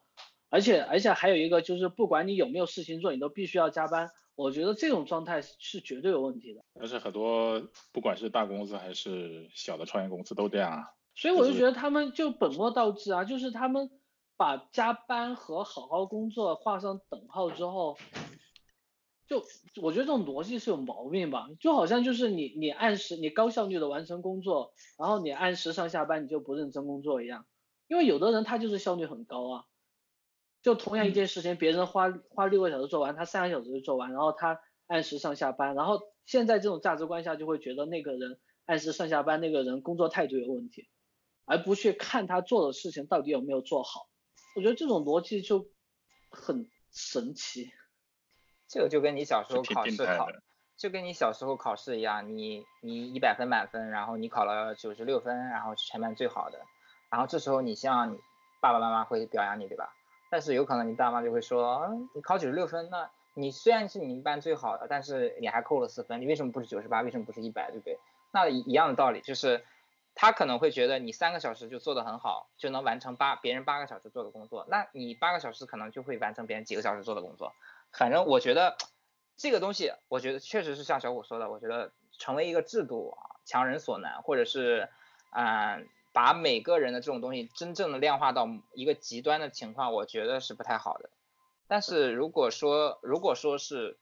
[0.53, 4.11] 而且而且还有一个就是不管你有没有事情做，你都必须要加班。
[4.35, 10.85] 我觉得这种状态是绝对有问题的，但是很多不管是大公司还是小的创业公司都这样啊。
[11.15, 13.91] 所以我就觉得他们就本末倒置啊，就是他们
[14.37, 17.97] 把加班和好好工作画上等号之后，
[19.27, 19.43] 就
[19.81, 27.47] 我觉得这种逻辑是有毛病吧，就好像就是你你按时你高效率的完成工作，然后你按时上下班你就不认真工作一样，
[27.89, 29.65] 因为有的人他就是效率很高啊。
[30.63, 40.89] 就同样一件事情，别人花花六个小时做完，他三个小时就做完，然后他按时上下班，然后现在这种价值观下就会觉得那个人按时上下班，那个人工作态度有问题，
[41.45, 44.09] 而不去看他做的事情到底有没有做好。
[44.55, 45.67] 我觉得这种逻辑就
[46.31, 47.73] 很神奇。
[48.69, 50.29] 这个就跟你小时候考试考，
[50.77, 56.61] 就跟你小时候考试一样，你你一百分满分，然后你考了九十六分，然后是全班最好的，
[57.11, 58.17] 然后这时候你希望
[58.61, 59.93] 爸爸妈妈会表扬你，对吧？
[60.33, 67.03] 但是有可能你爸妈就会说，你考九十六分，那你虽然是你们班最好的，但是你还扣了四分，你为什么不是九十八？
[67.03, 67.71] 为什么不是一百？
[67.71, 67.99] 对不对？
[68.31, 69.63] 那一样的道理，就是
[70.15, 77.53] 他可能会觉得你三个小时就做得很好，就能完成八别人八个小时做的工作，那你八个小时可能就会完成别人几个小时做的工作。
[77.93, 78.79] 反正我觉得
[79.37, 84.89] 这个东西，我觉得确实是像小虎说的，我觉得成为一个制度啊，强人所难，或者是
[85.33, 85.87] 嗯。
[86.13, 91.11] 把每个人的这种东西真正的量化到一个极端的情况，我觉得是不太好的。
[91.67, 93.97] 但是如果说，如果说是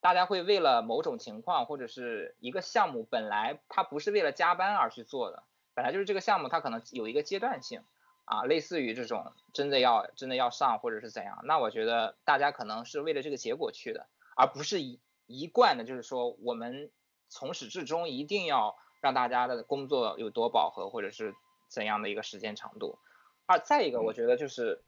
[0.00, 5.42] 大家会为了某种情况或者是一个项目，本来它不是为了加班而去做的，
[5.74, 7.82] 本来就是这个项目它可能有一个阶段性，
[8.24, 16.90] 啊，类似于这种真的要真的要上或者是怎样，那我觉得大家可能是为了这个结果去的，而不是一一贯的，就是说我们
[17.28, 21.34] 从始至终一定要让大家的工作有多饱和，或者是
[21.68, 22.98] 怎样的一个时间长度。
[23.44, 24.82] 二再一个，我觉得就是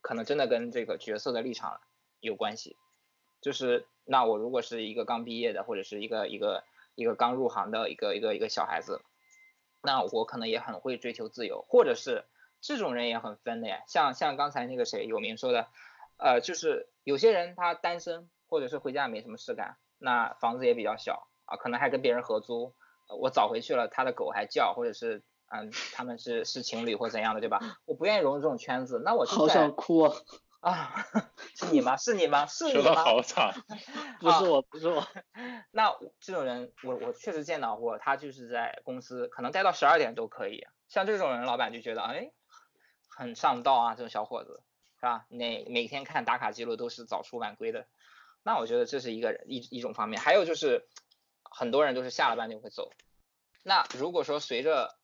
[0.00, 1.80] 可能真的跟这个角色的立场
[2.20, 2.76] 有关系，
[3.40, 6.64] 就是那我如果是一个刚毕业的，或者是一个一个
[6.94, 9.02] 一个刚入行的一个一个一个小孩子，
[9.82, 12.24] 那我可能也很会追求自由，或者是。
[12.66, 15.68] 这种人也很分的呀，像像刚才那个谁有名说的，
[16.16, 22.72] 呃，就是有些人他单身，或者是回家没什么事干，那房子也比较小啊，可能还跟别人合租，
[23.08, 27.60] 我早回去了，他的狗还叫，或者是嗯，他们是是情侣或怎样的，对吧？
[27.84, 30.14] 我不愿意融入这种圈子，那我好想哭啊！
[30.60, 31.06] 啊，
[31.54, 31.96] 是你吗？
[31.96, 32.46] 是你吗？
[32.46, 32.82] 是你吗？
[32.82, 33.52] 说的好惨，
[34.20, 35.06] 不是我，不是我。
[35.70, 42.30] 那这种人，我我确实见到过，他就是在公司可能待到十二点都可以，像这种人，老板就觉得，哎。
[43.16, 44.60] 很上道啊，这种小伙子
[44.96, 45.24] 是吧？
[45.28, 47.86] 每每天看打卡记录都是早出晚归的，
[48.42, 50.20] 那我觉得这是一个一一种方面。
[50.20, 50.84] 还有就是
[51.54, 52.90] 很多人都是下了班就会走。
[53.62, 54.96] 那如果说随着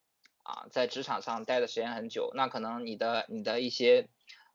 [0.43, 4.09] 啊在职场上待的时间很久，那可能你的你的一些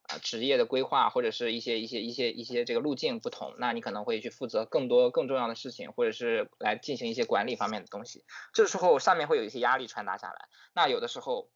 [0.03, 8.23] 啊职业的规划或者是一些一些一些一些这个路径不同，那你可能会去负责更多更重要的事情，或者是来进行一些管理方面的东西。
[8.53, 10.49] 这时候上面会有一些压力传达下来。
[10.73, 11.49] 那有的时候。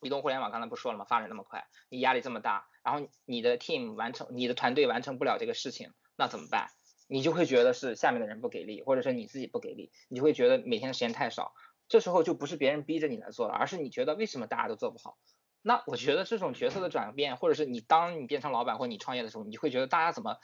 [0.00, 1.06] 移动互联网刚才不说了吗？
[1.06, 6.68] 发展那么快，你压力这么大，然后你的 team 完成，你的团队完成不了这个事情，那怎么办？
[7.06, 11.54] 你就会觉得是下面的人不给力，或者是你自己不给力，你就会觉得每天的时间太少。
[11.88, 15.18] 这时候就不是别人逼着你来做了，而是你觉得为什么大家都做不好？
[15.60, 20.38] 那我觉得这种角色的转变，或者是你当你变成老板或你创业的时候，你会觉得大家怎么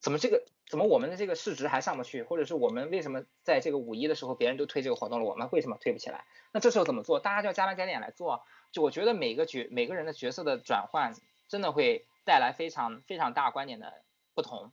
[0.00, 6.24] 怎么这个怎么我们的这个市值还上不去，或者是我们为什么在这个五一的时候别人都推这个活动了，我们为什么推不起来？
[6.52, 7.20] 那这时候怎么做？
[7.20, 8.44] 大家就要加班加点来做。
[8.72, 11.14] 就我觉得每个角每个人的角色的转换，
[11.48, 14.04] 真的会带来非常非常大观点的
[14.34, 14.72] 不同，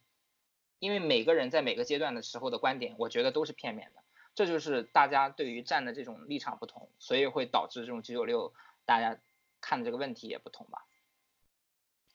[0.79, 4.01] 因为每个人在每个阶段的时候的观点，我觉得都是片面的，
[4.35, 8.53] 这就是大家对于站的这种立场不同，所以会导致这种九九六
[8.85, 9.19] 大家
[9.61, 10.85] 看的这个问题也不同吧。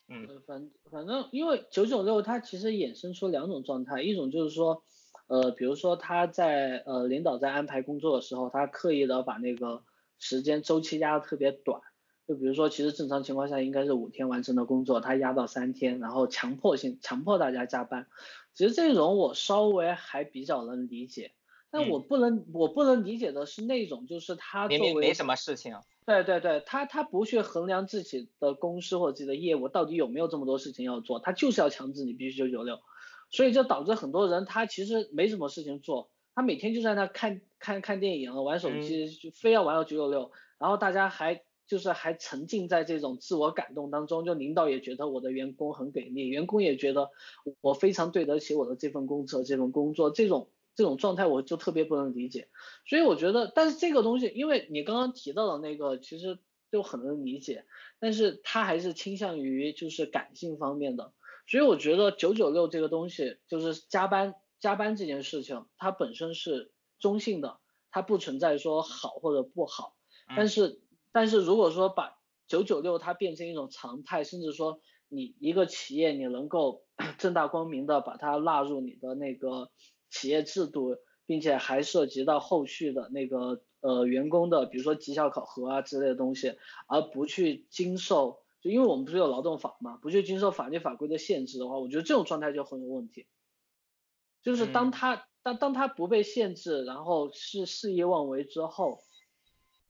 [0.09, 4.83] 嗯，反反正因为九九六它其实衍生出两种状态，一种就是说，
[5.27, 9.85] 呃，比如说他在呃领导在安排工作的时候，他刻意的把那个。
[10.25, 11.83] 时间周期压的特别短，
[12.27, 18.07] 就比如说，其实正常情况下应该是五天完成的工作，他压到三天，然后强迫性强迫大家加班。
[18.55, 21.33] 其实这种我稍微还比较能理解，
[21.71, 25.75] 但我不能我不能理解的是那种就是他作为没什么事情，
[26.07, 32.79] 对对对，他他不去衡量自己的公司或者自己的业务到底有没有这么多事情要做，他就是要强制你必须九九六，
[33.31, 36.11] 所以就导致很多人他其实没什么事情做。
[36.35, 47.11] 他每天就在那看看看电影、玩手机，就非要玩到九九六，然后大家还就是还沉浸在这种自我感动当中，就领导也觉得我的员工很给力，员工也觉得
[47.61, 52.49] 我非常对得起我的这份工作，这份工作这种这种状态我就特别不能理解，
[52.87, 56.39] 所以我觉得，但是这个东西，因为你刚刚提到的那个，其实
[56.71, 57.65] 就很能理解，
[57.99, 61.13] 但是他还是倾向于就是感性方面的，
[61.47, 64.35] 所以我觉得九九六这个东西就是加班。
[64.61, 67.59] 加班这件事情，它本身是中性的，
[67.91, 69.97] 它不存在说好或者不好。
[70.37, 70.81] 但是，
[71.13, 76.85] 但是如果说把九九六它变成一种常态，甚至说你一个企业你能够
[77.19, 79.71] 正大光明的把它纳入你的那个
[80.11, 80.97] 企业制度，
[81.27, 86.57] 并且还涉及到后续的那个呃员工的，比如说绩效考核啊之类的东西，
[86.87, 93.27] 而不去经受，就因为我们不是有劳动法嘛，不去经受法律法规的限制的话，我觉得这种状态就很有问题。
[94.43, 98.99] 就是当他当当他不被限制，然后是肆意妄为之后，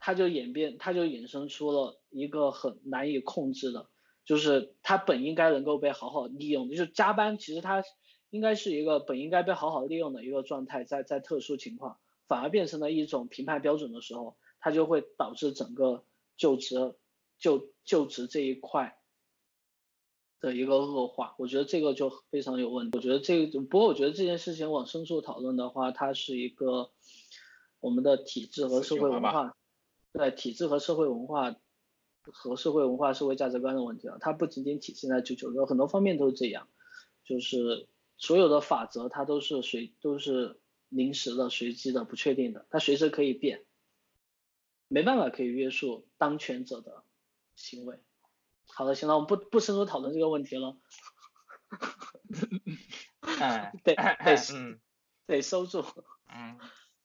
[0.05, 3.89] 他就演变，它就衍生出了一个很难以控制的，
[4.25, 7.85] 就是它本应该能够被好好利用，就是加班，其实它
[8.31, 16.05] 应该是一个本应该被好好利用的一个状态，在在特殊情况反而变成了一种评判标准的时候，它就会导致整个
[16.37, 16.97] 就职
[17.39, 18.99] 就就职这一块。
[20.41, 22.99] 的一个恶化，我觉得这个就非常有问题。
[22.99, 26.91] 我觉得这个，不过我觉得这件事情往深处讨论的话，它是一个
[27.79, 29.57] 我们的体制和社会文化，
[30.13, 31.57] 对体制和社会文化
[32.23, 34.19] 和社会文化、社会价值观的问题啊。
[34.21, 36.69] 它不仅仅体现在九九六，很多方面都是这样。
[37.25, 43.65] 就是所有的法则它都是随都是临时的、随机的、不确定的，它随时可以变，
[44.89, 47.05] 没办法可以约束当权者的
[47.55, 48.01] 行为。
[48.67, 50.77] 好的，行了，我们不不深入讨论这个问题了。
[53.21, 54.81] 哎，对，得嗯，
[55.27, 55.85] 得收住。
[56.29, 56.59] 嗯，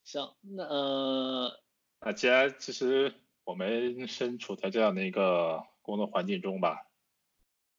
[0.03, 1.59] 行，那呃，
[1.99, 6.87] 那既然其实我们身处在这样的一个工作环境中吧，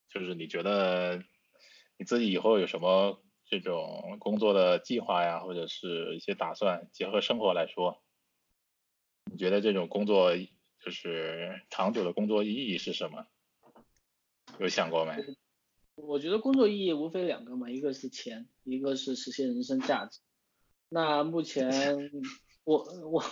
[0.09, 1.23] 就是你觉得
[1.97, 8.03] 你自己以后有什么这种工作的计划呀，或者是一些打算，结合生活来说，
[9.31, 13.27] 你觉得这种工作就是长久的工作意义是什么？
[14.59, 15.13] 有想过没？
[15.95, 20.21] 我觉得工作意义无非两个嘛，一个是钱，一个是实现人生价值。
[20.89, 22.11] 那目前
[22.69, 23.25] 我 我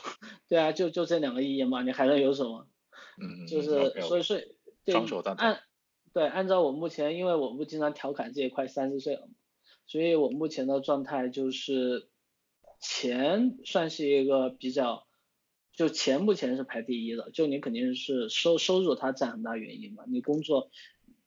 [0.49, 2.67] 对啊，就就这两个意义嘛，你还能有什么？
[3.21, 4.45] 嗯，就是所以所以
[4.87, 5.47] 双手赞同。
[5.47, 5.61] 按
[6.15, 9.29] 对按照我目前，因为我不经常调侃自己快三十岁了，
[9.87, 12.09] 所以我目前的状态就是
[12.81, 15.07] 钱算是一个比较，
[15.75, 20.71] 就钱目前是排第一的，就你肯定是收收入它占很大原因嘛，你工作。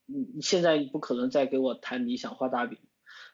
[0.06, 2.80] 你现在不可能再给我谈理想画大饼，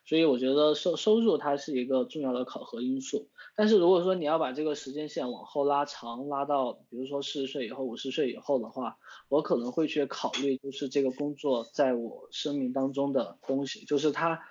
[0.07, 3.29] 所以我觉得收收入它是一个重要的考核因素。
[3.57, 8.99] 但是如果说你要把这个时间线往后拉长，拉到比如说四十岁以后、五十岁以后的话，
[9.29, 14.43] 我可能会去考虑，就是这个工作在我生命当中的东西，就是它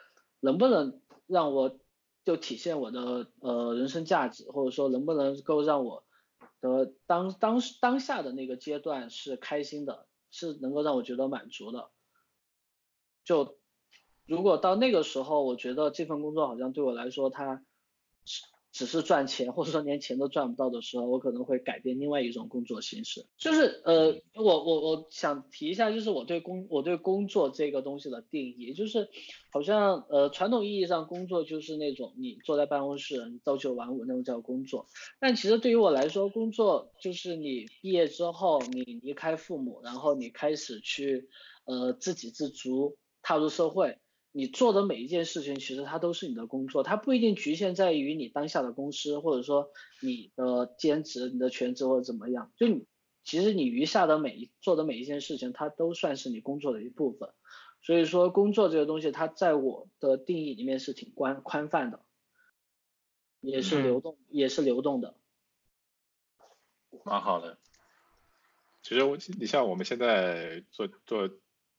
[0.41, 1.79] 能不能让我
[2.25, 6.03] 就体现我的呃人生价值，或者说能不能够让我
[6.59, 11.91] 的当当当下的那个阶段是开心的，是能够让我觉得满足的。
[13.23, 13.57] 就
[14.27, 17.63] 如果到那个时候，我觉得这份工作好像对我来说，它
[18.23, 23.25] 只只是赚钱，或者说连钱都赚不到的时候，我可能会改变另外一种工作形式。
[23.37, 29.07] 就是呃，我我我想提一下，就是我对工我对工作这个东西的定义，就是
[29.51, 34.87] 好像呃传统意义上工作就是那种你坐在办公室，你朝九晚五那种叫工作。
[35.19, 41.29] 但其实对于我来说，工作就是你毕业之后，你离开父母，然后你开始去
[41.65, 42.97] 呃自给自足。
[43.27, 43.97] 踏入社会，
[44.37, 49.71] 你做的每一件事情，其实它都是你的工作，它不一定局限在于你当下的公司，或者说
[50.01, 52.51] 你的兼职、你的全职或者怎么样。
[52.57, 52.85] 就你，
[53.23, 57.29] 其实你余下的每一做的每一件事情，它都算是你工作的一部分。
[57.81, 62.03] 所以说，工作这个东西，它在我的定义里面是挺宽宽泛的，
[63.39, 65.15] 也是流动，也是流动的。
[67.05, 67.57] 蛮好的。
[68.83, 71.29] 其实我，你像我们现在做做。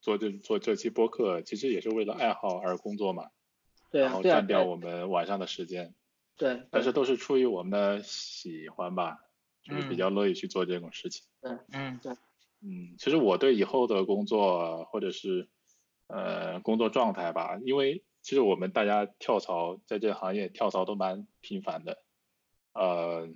[0.06, 3.30] 做这做这期播客，其实也是为了爱好而工作嘛，
[3.90, 5.96] 对然后占掉我们晚上的时间，
[6.36, 9.18] 对，但是都是出于我们的喜欢吧，
[9.64, 12.12] 就是比较乐意去做这种事情，嗯，嗯，对，
[12.62, 15.48] 嗯，其实我对以后的工作或者是
[16.06, 22.00] 呃工作状态吧，因为其实我们大家跳槽在这个行业跳槽都蛮频繁的，
[22.74, 23.28] 呃，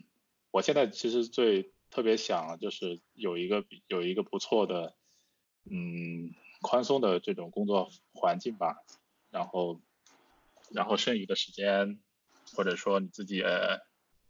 [0.53, 4.95] 我现在其实最特别想就是有一个有一个不错的，
[5.69, 6.33] 嗯。
[6.61, 8.85] 宽松的这种工作环境吧，
[9.31, 9.81] 然后，
[10.71, 12.01] 然后剩余的时间，
[12.57, 13.81] 或者说你自己呃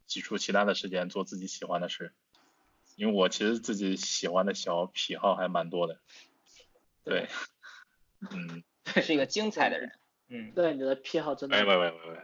[0.07, 2.15] 挤出其他的时间做自己喜欢的事，
[2.97, 6.01] 因为我其实自己喜欢的小癖好还蛮多的，
[7.05, 7.29] 对，
[8.31, 8.63] 嗯，
[9.03, 12.19] 是一个精彩的人，嗯，对，你的癖好真的，喂喂喂喂喂。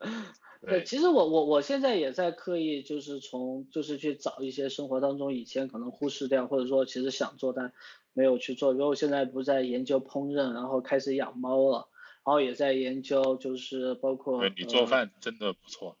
[0.66, 7.72] 对，其实我我我现在也在刻意就是从就是去找一些生活当中以前可能忽视掉或者说其实想做但
[8.12, 11.88] 没有去做，比如我现在不在研究烹饪，然后开始养猫了，
[12.24, 14.40] 然后也在研究就是包括。
[14.40, 15.96] 对你做饭真的不错，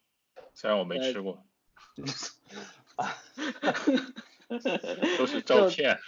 [0.54, 1.42] 虽然我没吃过。
[5.18, 5.98] 都是照片。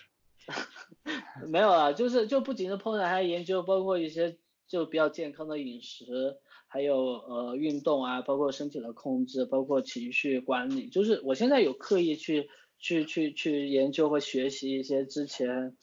[1.49, 4.39] 没有啊，就是就不仅是烹饪，还研究包括一些
[4.69, 6.39] 就比较健康的饮食。
[6.77, 15.74] 还有呃运动啊，包括身体的控制，包括情绪管理，就是我现在有刻意去去去去研究和学习一些之前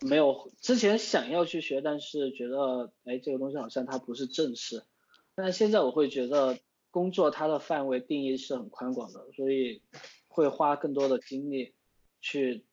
[0.00, 4.82] 没有之前想要去学，但是觉得哎这个东西好像它不是正事，
[5.36, 6.58] 但现在我会觉得
[6.90, 9.80] 工作它的范围定义是很宽广的，所以
[10.26, 11.72] 会花更多的精力
[12.20, 12.64] 去，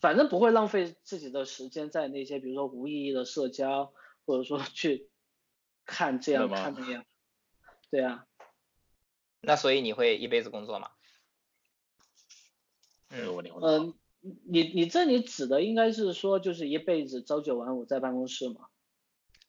[0.00, 3.92] 反正不会浪费自己的时间在那些比如说无意义的社交，
[4.24, 5.10] 或者说去。
[5.88, 7.04] 看这样看那样，
[7.90, 8.26] 对啊。
[9.40, 10.90] 那所以你会一辈子工作吗？
[13.08, 13.94] 嗯，
[14.44, 18.68] 你你这里指的应该是说就是一辈子朝九晚五在办公室吗？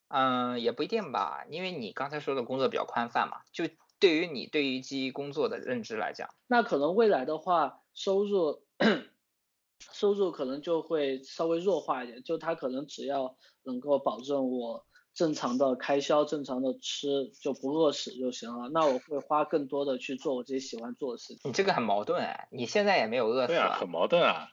[0.07, 3.65] 嗯，也不一定吧，因为你刚才说的工作比较宽泛嘛，就
[3.99, 8.63] 对于你对于记忆工作的认知来讲，那可能未来的话收入
[9.91, 14.85] 收入可能就会稍微弱化一点，就他可能只要能够保证我。
[15.19, 18.69] 正常的开销，正常的吃就不饿死就行了。
[18.69, 21.41] 那我会花更多的去做我自己喜欢做的事情。
[21.43, 23.47] 你这个很矛盾哎，你现在也没有饿死。
[23.47, 24.47] 对啊，很矛盾啊。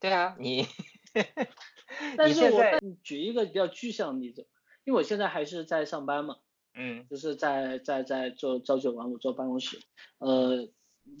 [0.00, 0.66] 对啊，你。
[2.18, 2.60] 但是我
[3.04, 4.48] 举一个比较具象的例子，
[4.82, 6.38] 因为我现在还是在上班嘛。
[6.74, 7.06] 嗯。
[7.08, 9.78] 就是在在在做朝九晚五坐办公室。
[10.18, 10.68] 呃，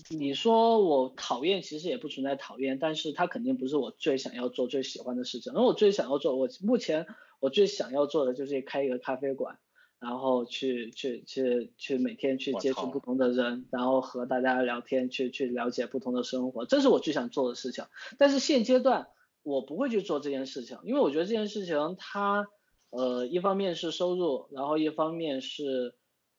[0.08, 5.52] 你说我讨厌，其实也不存在讨厌，但是它肯定不是我最想要做、最喜欢的事情。
[5.52, 7.06] 而我最想要做，我目前
[7.38, 9.58] 我最想要做的就是开一个咖啡馆，
[10.00, 17.84] 然后去去去去每天去接触不同的人，然后和大家聊天，去去了解不同的生活，这是我最想做的事情。
[18.18, 19.08] 但是现阶段
[19.42, 22.48] 我不会去做这件事情，因为我觉得这件事情它
[22.90, 25.94] 呃一方面是收入，然后一方面是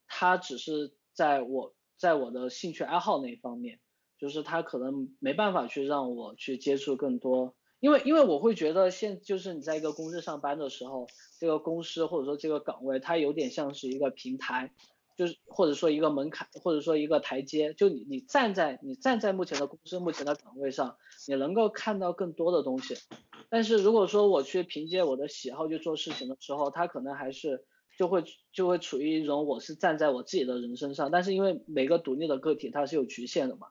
[0.08, 1.74] 它只是在我。
[2.02, 3.80] 在我的兴趣爱好那一方面，
[4.18, 11.06] 就是他可能没办法去让我去接触更多，因为因为我会觉得现就是你在一个公司上班的时候，
[11.40, 14.72] 这个公司或者说这个岗位，它有点像是一个平台，
[15.16, 20.98] 就是或者说一个门槛，或者说一个台阶，就你你站在你站在目前的公司目前的岗位上，
[21.28, 22.96] 你能够看到更多的东西，
[23.48, 27.64] 但是如果说我去凭借我的喜好去做事情的时候，他可能还是。
[28.02, 33.68] 就会就会处于一种我是站在我自己的人身上，但是因为每个独立的个体它是有局限的嘛，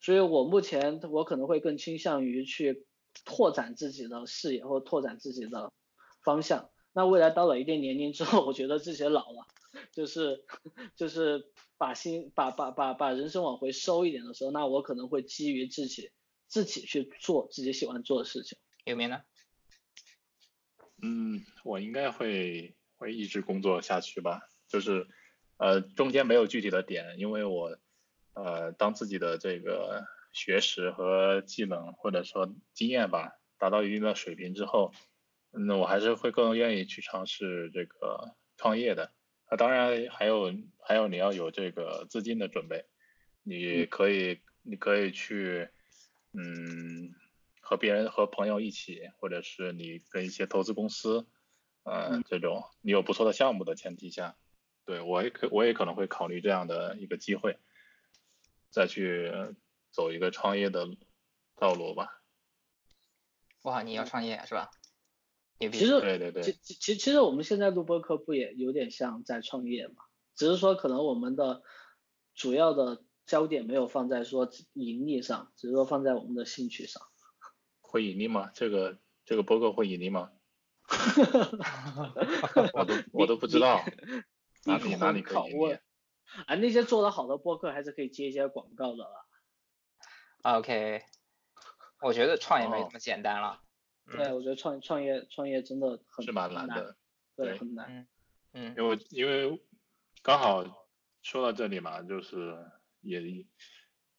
[0.00, 2.84] 所以我目前我可能会更倾向于去
[3.24, 5.72] 拓展自己的视野或拓展自己的
[6.20, 6.68] 方向。
[6.92, 9.46] 那未来到了一定年龄之后，我觉得自己老了，
[9.92, 10.44] 就是
[10.96, 11.46] 就是
[11.78, 16.10] 把心把把把把人生往回收一点的时候，那我可能会基于自己
[16.48, 18.58] 自己去做自己喜欢做的事情。
[18.84, 19.20] 有没呢？
[21.00, 22.74] 嗯，我应该会。
[23.04, 25.06] 会一直工作下去吧，就是
[25.58, 27.78] 呃中间没有具体的点，因为我
[28.32, 34.90] 呃当自己的这个学识和技能或者说经验吧达到一定的水平之后，
[35.50, 39.12] 那我还是会更愿意去尝试这个创业的。
[39.50, 42.86] 啊，当然还有还有你要有这个资金的准备，
[43.42, 45.68] 你可以你可以去
[46.32, 47.12] 嗯
[47.60, 51.26] 和别人和朋友一起，或者是你跟一些投资公司。
[51.84, 54.36] 呃，这种你有不错的项目的前提下，
[54.84, 57.58] 对我也可我也可能会考虑这样的一个机会，
[58.70, 59.32] 再去
[59.90, 60.88] 走一个创业的
[61.56, 62.22] 道路吧。
[63.62, 64.70] 哇，你要创业是吧？
[65.58, 70.04] 其实对对对，其其其实我们现在录播课不也有点像在创业嘛？
[70.34, 71.62] 只是说可能我们的
[72.34, 77.02] 主要的焦点没有放在说盈利上，只是说放在我们的兴趣上。
[77.80, 78.50] 会盈利吗？
[78.52, 80.32] 这个这个播客会盈利吗？
[82.74, 83.82] 我都 我都不知道
[84.66, 85.80] 哪里哪里可以问
[86.46, 89.24] 啊，那些做的好的播客还是可以接一些广告的啦。
[90.42, 91.02] OK，
[92.02, 93.62] 我觉得创业没那么简单了。
[94.10, 96.96] 对，我觉得创创业创业真的很是蛮难的，
[97.36, 98.06] 对，很难。
[98.52, 99.64] 嗯，因为因为
[100.22, 100.64] 刚好
[101.22, 102.54] 说到这里嘛，就是
[103.00, 103.22] 也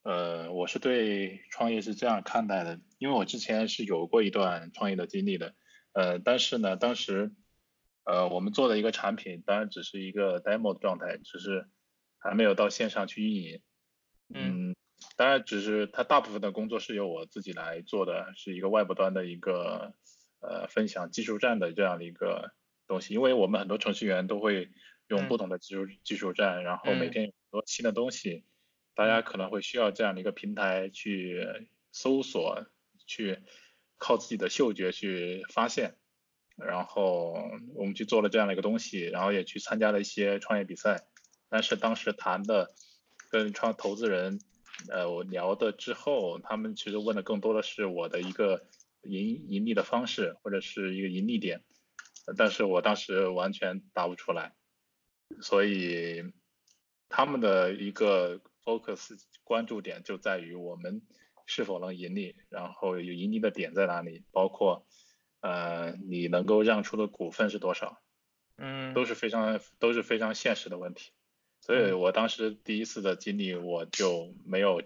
[0.02, 5.54] 呃，我是对创业是这样看待的，因为我之前是有过一段创业的经历的。
[5.96, 7.32] 呃，但是呢，当时，
[8.04, 11.70] 呃，我们做的一个产品，当然只是一个 demo 的状态，只是
[12.18, 13.62] 还没有到线上去运营。
[14.28, 14.76] 嗯，
[15.16, 19.94] 当然，只是它大部分的工作是由我自己来做的，是一个外部端的一个
[20.42, 22.52] 呃分享技术站的这样的一个
[22.88, 23.14] 东西。
[23.14, 24.70] 因为我们很多程序员都会
[25.08, 28.44] 用不同的技术技术站，然后每天有很多新的东西，
[28.96, 32.66] 大家可能会需要这样的一个平台去搜索
[33.08, 33.40] 去。
[33.98, 35.96] 靠自己的嗅觉去发现，
[36.58, 37.34] 然后
[37.76, 41.08] 我们去做了这样的一个东西，然后也去参加了一些创业比赛。
[41.50, 42.74] 但是当时谈的
[43.30, 44.40] 跟创投资人，
[44.90, 48.68] 呃，我聊的之后，他们其实问的更多的是我的一个
[49.04, 51.64] 盈盈利的方式或者是一个盈利点，
[52.38, 54.54] 但是我当时完全答不出来，
[55.42, 56.24] 所以
[57.08, 61.02] 他们的一个 focus 关注点就在于我们。
[61.46, 62.36] 是否能盈利？
[62.50, 64.24] 然后有盈利的点在哪里？
[64.32, 64.88] 包括
[65.42, 68.02] 呃，你能够让出的股份是多少？
[68.58, 71.12] 嗯，都是非常都是非常现实的问题。
[71.62, 74.82] 所以我当时第一次的经历，我就没有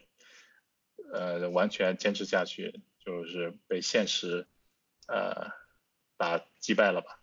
[1.14, 4.48] 呃完全坚持下去，就是被现实
[5.07, 5.52] 呃
[6.18, 7.22] 打击败了吧。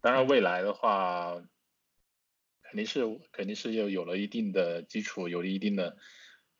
[0.00, 1.42] 当然未来的话，
[2.62, 3.02] 肯定是
[3.32, 5.96] 肯定是有有了一定的基础，有了一定的。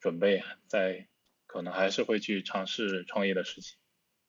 [0.06, 1.08] 准备在
[1.46, 3.76] 可能还是会去尝试创业的事情，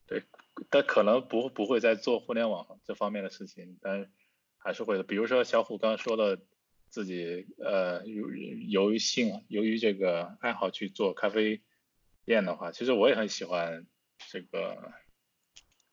[0.08, 0.24] 对，
[0.72, 4.12] 但可能不不会再做互联网这方面的事情，但
[4.58, 5.04] 还是会的。
[5.04, 6.42] 比如说小虎刚刚说的，
[6.90, 8.28] 自己呃由
[8.70, 11.62] 由于性由于这个爱好去做咖啡
[12.26, 13.86] 店的话，其实我也很喜欢
[14.32, 14.94] 这个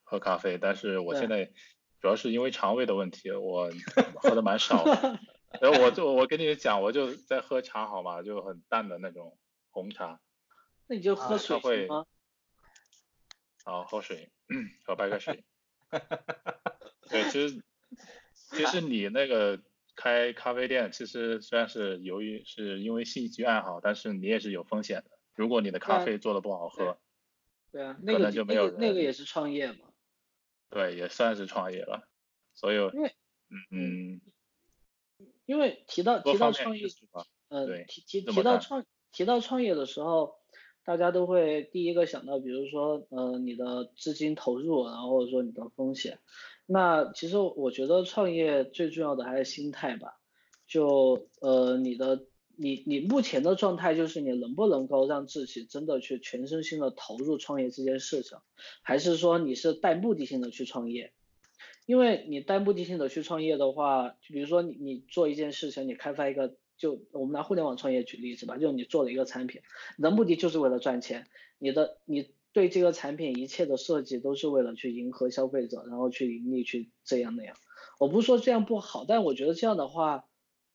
[0.03, 1.53] 喝咖啡，但是我现在
[2.01, 3.71] 主要是因为肠胃的问题，我
[4.17, 5.21] 喝的蛮少的。
[5.61, 8.23] 然后我就我跟你讲，我就在喝茶好吗？
[8.23, 9.37] 就很淡的那种。
[9.75, 10.21] 红茶，
[10.87, 12.07] 那你就喝水行吗？
[13.65, 14.31] 好，喝水，
[14.87, 15.45] 喝白开水。
[17.11, 17.63] 对，其实
[18.55, 19.61] 其实你那个
[19.97, 25.19] 开咖啡店，其实虽然是由于是因为兴趣爱好，但是你也是有风险的。
[25.35, 26.97] 如果你的咖啡做的不好喝，
[27.73, 29.93] 对啊，那个就没有人那个也是创业嘛。
[30.71, 32.09] 对，也算是创业了。
[32.55, 33.17] 所以，因为
[33.71, 34.21] 嗯，
[35.45, 36.87] 因为提到提到创业，
[37.49, 38.85] 嗯，提提提到创
[39.15, 40.35] 提到创业的时候，
[40.85, 46.19] 大家都会第一个想到，比如说呃你的资金投入，然后或者说你的风险。
[46.67, 50.19] 那其实我觉得创业最重要的还是心态吧，
[50.67, 52.25] 就呃你的
[52.57, 58.39] 你你目前的状态就是你能不能够让自己真的去全身心的投入创业这件事情，
[58.83, 61.13] 还是说你是带目的性的去创业？
[61.87, 69.63] 因为你带目的性的去创业的话，就比如说你你做一件事情，你开发一个，就我们拿互联网创业举例子吧，就你做了一个产品，
[69.97, 71.27] 你的目的就是为了赚钱，
[71.59, 72.33] 你的你。
[72.55, 77.57] 对这个产品一切的设计都是为了去迎合消费者，然后去盈利，去这样那样。
[77.99, 80.29] 我不是说这样不好，但我觉得这样的话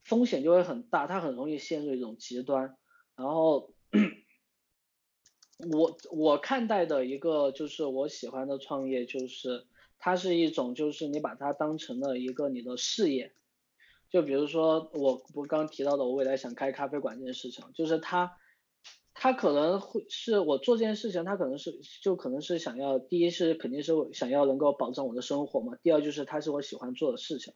[0.03, 2.76] 风险就会很大，它很容易陷入一种极端。
[3.15, 3.71] 然后
[5.71, 9.65] 我我看待的一个就是我喜欢的创业，就是
[9.99, 13.31] 它是一种就是你把它当成了一个你的事业。
[14.10, 18.38] 就比如说我不刚提到的，我未来想开咖啡馆这件事情，就是他。
[19.22, 27.53] 他可能会是我做这件事情，他可能是就可能是想要，第一是肯定是想要能够保证我的生活嘛，第二就是他是我喜欢做的事情，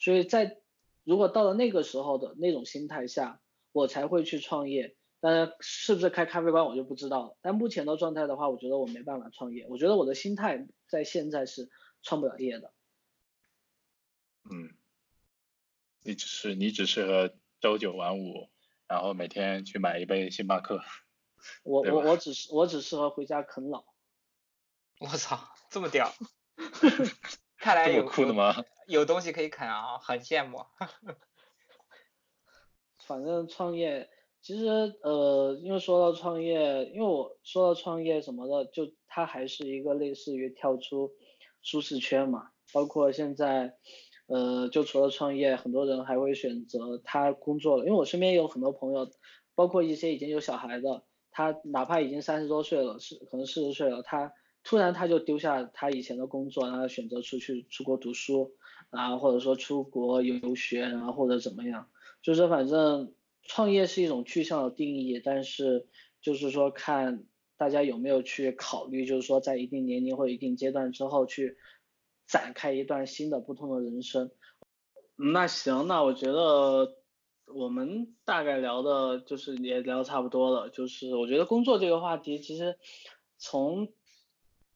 [0.00, 0.58] 所以在
[1.04, 3.40] 如果到了那个时候的那种心态下，
[3.70, 4.96] 我才会去创业。
[5.20, 11.70] 当然是不是开咖啡馆我就不知道了，但目前的状态的话，我觉得我没办法创业，我觉得我的心态在现在是
[12.02, 12.72] 创不了业的。
[14.50, 14.74] 嗯，
[16.06, 18.50] 你只是你只适合朝九晚五，
[18.86, 20.82] 然后每天去买一杯星巴克。
[21.62, 23.86] 我我我只是我只适合回家啃老。
[25.00, 25.40] 我操，
[25.70, 26.12] 这么屌！
[27.56, 28.54] 看来有酷的吗？
[28.86, 30.66] 有东西可以啃啊，很羡慕。
[33.06, 34.10] 反正创业，
[34.42, 34.66] 其实
[35.02, 41.14] 呃，因为说到创业，因为我说到创业什么的，就它还是一个类似于跳出
[41.62, 42.50] 舒适圈嘛。
[42.72, 43.78] 包括现在，
[44.26, 47.84] 呃，就除了创业，很多人还会选择他工作了。
[47.84, 49.10] 因为我身边有很多朋友，
[49.54, 51.04] 包括一些已经有小孩的。
[51.36, 54.32] 他哪怕已经三十多岁了，是可能四十岁了，他
[54.62, 58.52] 突然他就丢下他以前的工作，然后选择出去出国读书，
[58.92, 61.88] 然后或者说出国游学，然后或者怎么样，
[62.22, 65.88] 就是反正创业是一种趋向的定义，但是
[66.22, 67.24] 就是说看
[67.56, 71.56] 大家有没有去考虑，就是说在一定年龄或一定阶段之后去
[72.26, 74.30] 展开一段新的不同的人生。
[75.16, 76.96] 那行，那我觉得。
[77.46, 82.78] 我们大概聊的就是也聊差不多了，就是我觉得工作这个话题其实
[83.36, 83.92] 从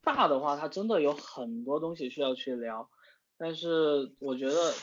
[0.02, 2.90] 大的话，它真的有很多东西需要去聊，
[3.38, 4.74] 但是我觉得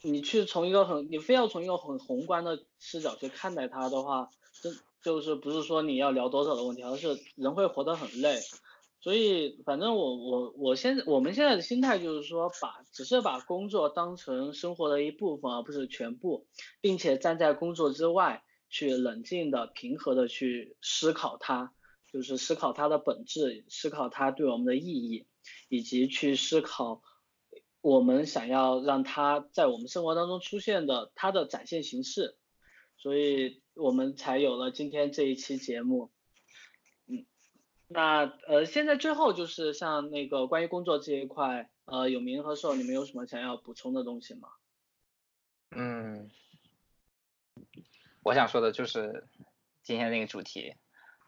[0.00, 4.30] 你去从一个很你非要从一个很宏观的视角去看待它的话，
[4.62, 8.40] 真就是不是说你要聊多少的问题，而是人会活得很累。
[9.04, 16.46] 所以，反正我我我现在我们现在的心态就是说，把只是把工作当成生活的一部分，而不是全部，
[16.80, 21.74] 并且站在工作之外去冷静的、平和的去思考它，
[22.10, 25.26] 就是思考它的本质，思考它对我们的意义，
[25.68, 27.02] 以及去思考
[27.82, 32.38] 我们想要让它在我们生活当中出现的它的展现形式，
[32.96, 36.13] 所以我们才有了今天这一期节目。
[37.86, 44.48] 那呃，现在最后就是像那个关于工作这一块，呃，有名和寿，你们有什么想要补充的东西吗？
[45.76, 46.30] 嗯，
[48.22, 49.28] 我想说的就是
[49.82, 50.74] 今天那个主题，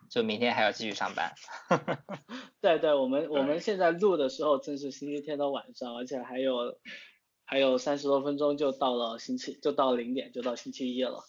[0.08, 1.34] 就明天还要继续上班。
[2.62, 6.78] 对对，我们我们现在录的时候正是星期天的晚上，而且还有
[7.44, 11.22] 还有三十多分钟就到了星期，就到零点就到星期一了。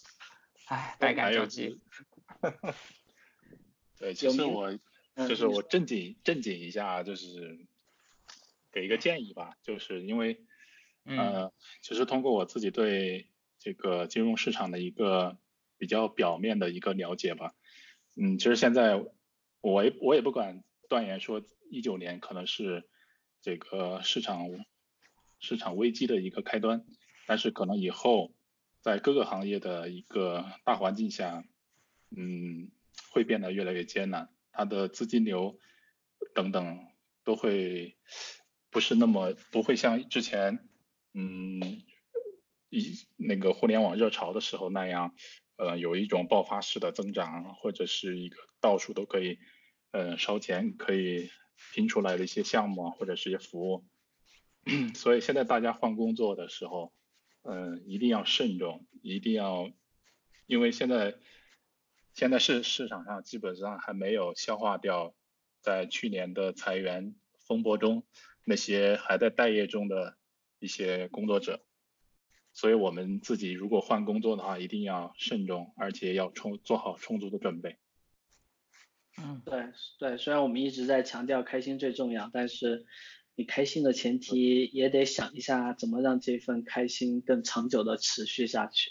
[0.67, 1.81] 唉，百感交集。
[3.99, 4.71] 对，其实我。
[5.27, 7.65] 就是我正经正经一下，就是
[8.71, 10.39] 给一个建议吧，就是因为，
[11.05, 13.27] 呃，其实通过我自己对
[13.57, 15.37] 这个金融市场的一个
[15.79, 17.55] 比较表面的一个了解吧，
[18.15, 19.03] 嗯，其实现在
[19.61, 21.41] 我也我也不敢断言说
[21.71, 22.87] 一九年可能是
[23.41, 24.47] 这个市场
[25.39, 26.85] 市场危机的一个开端，
[27.25, 28.33] 但是可能以后
[28.81, 31.43] 在各个行业的一个大环境下，
[32.11, 32.69] 嗯，
[33.09, 34.29] 会变得越来越艰难。
[34.57, 35.59] 它的资金流
[36.33, 36.79] 等等
[37.23, 37.95] 都会
[38.71, 40.67] 不是那么不会像之前
[41.13, 41.61] 嗯
[42.69, 45.13] 一那个互联网热潮的时候那样
[45.57, 49.37] 呃有一种爆发式的增长或者是一个到处都可以
[49.91, 51.29] 呃烧钱可以
[51.73, 53.85] 拼出来的一些项目或者是一些服务，
[54.95, 56.91] 所以现在大家换工作的时候
[57.43, 59.71] 嗯，一定要慎重，一定要，
[60.47, 61.15] 因为现在
[62.17, 65.13] 现在市市场上基本上还没有消化掉
[65.61, 68.07] 在去年的裁员风波中
[68.43, 70.17] 那些还在待业中的
[70.57, 71.63] 一些工作者，
[72.53, 77.77] 所以我们自己如果换工作的话，一定要慎重，而且要充做好充足的准备。
[79.19, 82.87] 嗯，对对，虽然我们一直在强调开心最重要，但是
[83.35, 88.89] 你开心的前提也得想一下怎么让这份开心更长久的持续下去。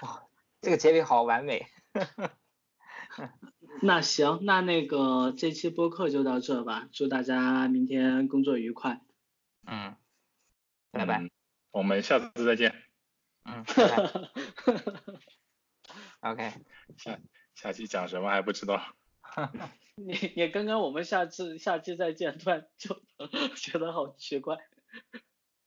[0.00, 0.26] 哇，
[0.62, 1.66] 这个结尾好完美。
[3.82, 9.00] 那行，那那个这期播客就到这吧，祝大家明天工作愉快。
[9.66, 9.96] 嗯，
[10.90, 11.28] 拜拜。
[11.70, 12.74] 我们下次再见。
[13.44, 13.64] 嗯。
[16.20, 16.52] OK。
[16.96, 17.18] 下。
[17.56, 18.80] 下期讲什么还不知道。
[19.96, 22.98] 你你刚刚我们下次下期再见，突然就
[23.54, 24.56] 觉得好奇怪，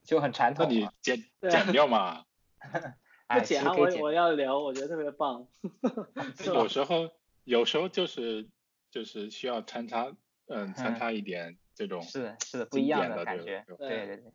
[0.04, 0.66] 就很传统。
[0.68, 2.26] 那你剪剪掉嘛？
[3.28, 5.48] 不剪啊，我我要聊，我觉得特别棒。
[6.46, 7.10] 有时候
[7.44, 8.48] 有时候就是
[8.92, 10.16] 就是需要穿插，
[10.48, 14.34] 嗯，穿插一点这种是是不一样的感觉，对对对。